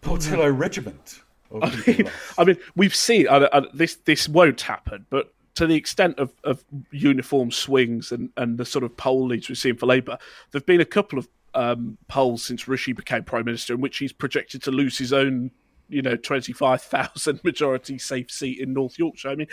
Portillo 0.00 0.48
regiment 0.48 1.20
I 1.62 1.82
mean, 1.86 2.10
I 2.38 2.44
mean, 2.44 2.56
we've 2.76 2.94
seen 2.94 3.26
this. 3.74 3.96
This 3.96 4.28
won't 4.28 4.60
happen, 4.60 5.06
but 5.10 5.32
to 5.56 5.66
the 5.66 5.74
extent 5.74 6.18
of, 6.18 6.32
of 6.44 6.64
uniform 6.90 7.50
swings 7.50 8.12
and, 8.12 8.30
and 8.36 8.56
the 8.56 8.64
sort 8.64 8.84
of 8.84 8.96
poll 8.96 9.26
leads 9.26 9.48
we've 9.48 9.58
seen 9.58 9.76
for 9.76 9.86
Labour, 9.86 10.16
there've 10.50 10.66
been 10.66 10.80
a 10.80 10.86
couple 10.86 11.18
of 11.18 11.28
um, 11.54 11.98
polls 12.08 12.44
since 12.44 12.68
Rishi 12.68 12.92
became 12.92 13.24
prime 13.24 13.44
minister 13.44 13.74
in 13.74 13.80
which 13.80 13.98
he's 13.98 14.12
projected 14.12 14.62
to 14.62 14.70
lose 14.70 14.96
his 14.96 15.12
own, 15.12 15.50
you 15.88 16.02
know, 16.02 16.16
twenty 16.16 16.52
five 16.52 16.82
thousand 16.82 17.40
majority 17.44 17.98
safe 17.98 18.30
seat 18.30 18.60
in 18.60 18.72
North 18.72 18.98
Yorkshire. 18.98 19.30
I 19.30 19.34
mean, 19.34 19.48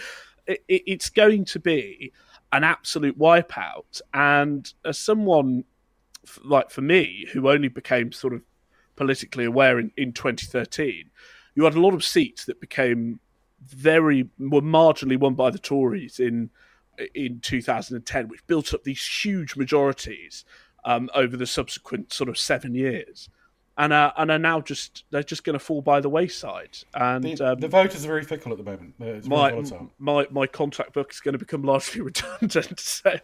it, 0.45 0.63
it's 0.67 1.09
going 1.09 1.45
to 1.45 1.59
be 1.59 2.13
an 2.51 2.63
absolute 2.63 3.17
wipeout. 3.17 4.01
And 4.13 4.71
as 4.85 4.97
someone 4.97 5.65
like 6.43 6.69
for 6.69 6.81
me, 6.81 7.27
who 7.33 7.49
only 7.49 7.67
became 7.67 8.11
sort 8.11 8.33
of 8.33 8.41
politically 8.95 9.45
aware 9.45 9.79
in, 9.79 9.91
in 9.97 10.13
2013, 10.13 11.09
you 11.57 11.63
had 11.63 11.73
a 11.73 11.81
lot 11.81 11.95
of 11.95 12.05
seats 12.05 12.45
that 12.45 12.61
became 12.61 13.19
very 13.65 14.29
were 14.37 14.61
marginally 14.61 15.19
won 15.19 15.33
by 15.33 15.49
the 15.49 15.57
Tories 15.57 16.19
in 16.19 16.51
in 17.15 17.39
2010, 17.39 18.27
which 18.27 18.45
built 18.45 18.75
up 18.75 18.83
these 18.83 19.03
huge 19.03 19.55
majorities 19.55 20.45
um, 20.85 21.09
over 21.15 21.35
the 21.35 21.47
subsequent 21.47 22.13
sort 22.13 22.29
of 22.29 22.37
seven 22.37 22.75
years. 22.75 23.29
And, 23.79 23.93
uh, 23.93 24.11
and 24.17 24.31
are 24.31 24.39
now 24.39 24.61
just 24.61 25.03
they're 25.11 25.21
just 25.21 25.43
going 25.43 25.53
to 25.53 25.59
fall 25.59 25.81
by 25.81 25.99
the 25.99 26.09
wayside. 26.09 26.77
And 26.93 27.23
the, 27.23 27.51
um, 27.51 27.59
the, 27.59 27.67
voters 27.67 28.05
are 28.05 28.07
very 28.07 28.23
fickle 28.23 28.51
at 28.51 28.59
the 28.59 28.63
moment. 28.63 28.93
It's 28.99 29.27
my, 29.27 29.63
my 29.97 30.27
my 30.29 30.47
contract 30.47 30.93
book 30.93 31.11
is 31.11 31.19
going 31.19 31.33
to 31.33 31.39
become 31.39 31.63
largely 31.63 32.01
redundant. 32.09 32.79
So 32.79 33.17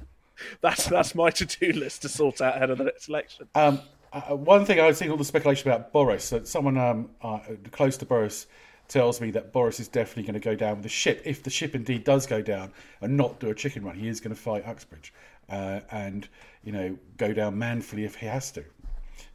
that's 0.62 0.88
that's 0.88 1.13
my 1.13 1.30
to 1.30 1.46
do 1.46 1.72
list 1.74 2.02
to 2.02 2.10
sort 2.10 2.41
out 2.41 2.56
ahead 2.56 2.72
of 2.72 2.80
the 2.80 2.86
next 2.86 3.10
election. 3.10 3.48
Um, 3.54 3.82
uh, 4.13 4.36
one 4.36 4.65
thing 4.65 4.80
I've 4.80 4.95
seen 4.95 5.10
all 5.10 5.17
the 5.17 5.26
speculation 5.26 5.69
about 5.69 5.91
Boris. 5.91 6.30
That 6.30 6.47
someone 6.47 6.78
um, 6.78 7.10
uh, 7.21 7.39
close 7.71 7.97
to 7.97 8.06
Boris 8.06 8.47
tells 8.88 9.19
me 9.19 9.32
that 9.32 9.52
Boris 9.52 9.80
is 9.80 9.88
definitely 9.88 10.23
going 10.23 10.34
to 10.34 10.39
go 10.39 10.56
down 10.56 10.76
with 10.76 10.84
the 10.84 10.89
ship. 10.89 11.21
If 11.26 11.43
the 11.43 11.49
ship 11.49 11.73
indeed 11.73 12.04
does 12.04 12.28
go 12.28 12.41
down 12.41 12.71
and 13.02 13.17
not 13.17 13.39
do 13.39 13.49
a 13.49 13.56
chicken 13.56 13.84
run, 13.84 13.95
he 13.95 14.08
is 14.08 14.19
going 14.19 14.36
to 14.36 14.39
fight 14.39 14.65
Uxbridge 14.67 15.13
uh, 15.49 15.82
and 15.91 16.28
you 16.63 16.71
know 16.71 16.97
go 17.17 17.34
down 17.34 17.58
manfully 17.58 18.06
if 18.06 18.15
he 18.15 18.26
has 18.28 18.52
to. 18.52 18.63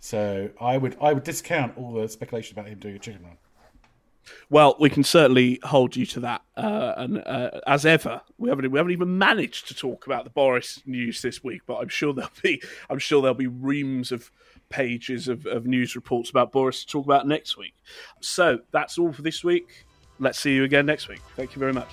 So 0.00 0.50
I 0.60 0.78
would 0.78 0.96
I 1.00 1.12
would 1.12 1.24
discount 1.24 1.76
all 1.76 1.92
the 1.92 2.08
speculation 2.08 2.58
about 2.58 2.70
him 2.70 2.78
doing 2.78 2.96
a 2.96 2.98
chicken 2.98 3.22
run. 3.24 3.36
Well, 4.50 4.76
we 4.78 4.90
can 4.90 5.04
certainly 5.04 5.58
hold 5.62 5.96
you 5.96 6.04
to 6.06 6.20
that. 6.20 6.42
Uh, 6.54 6.92
and 6.98 7.22
uh, 7.24 7.60
as 7.66 7.86
ever, 7.86 8.20
we 8.36 8.48
haven't 8.50 8.70
we 8.70 8.78
haven't 8.78 8.92
even 8.92 9.18
managed 9.18 9.68
to 9.68 9.74
talk 9.74 10.06
about 10.06 10.24
the 10.24 10.30
Boris 10.30 10.82
news 10.86 11.22
this 11.22 11.42
week, 11.42 11.62
but 11.66 11.76
I'm 11.76 11.88
sure 11.88 12.12
there'll 12.12 12.30
be 12.42 12.62
I'm 12.90 12.98
sure 12.98 13.22
there'll 13.22 13.34
be 13.34 13.46
reams 13.46 14.12
of 14.12 14.30
pages 14.70 15.28
of, 15.28 15.46
of 15.46 15.66
news 15.66 15.96
reports 15.96 16.30
about 16.30 16.52
Boris 16.52 16.80
to 16.80 16.86
talk 16.86 17.04
about 17.04 17.26
next 17.26 17.56
week. 17.56 17.74
So 18.20 18.58
that's 18.72 18.98
all 18.98 19.12
for 19.12 19.22
this 19.22 19.42
week. 19.42 19.86
Let's 20.18 20.38
see 20.38 20.54
you 20.54 20.64
again 20.64 20.86
next 20.86 21.08
week. 21.08 21.20
Thank 21.36 21.54
you 21.54 21.60
very 21.60 21.72
much. 21.72 21.88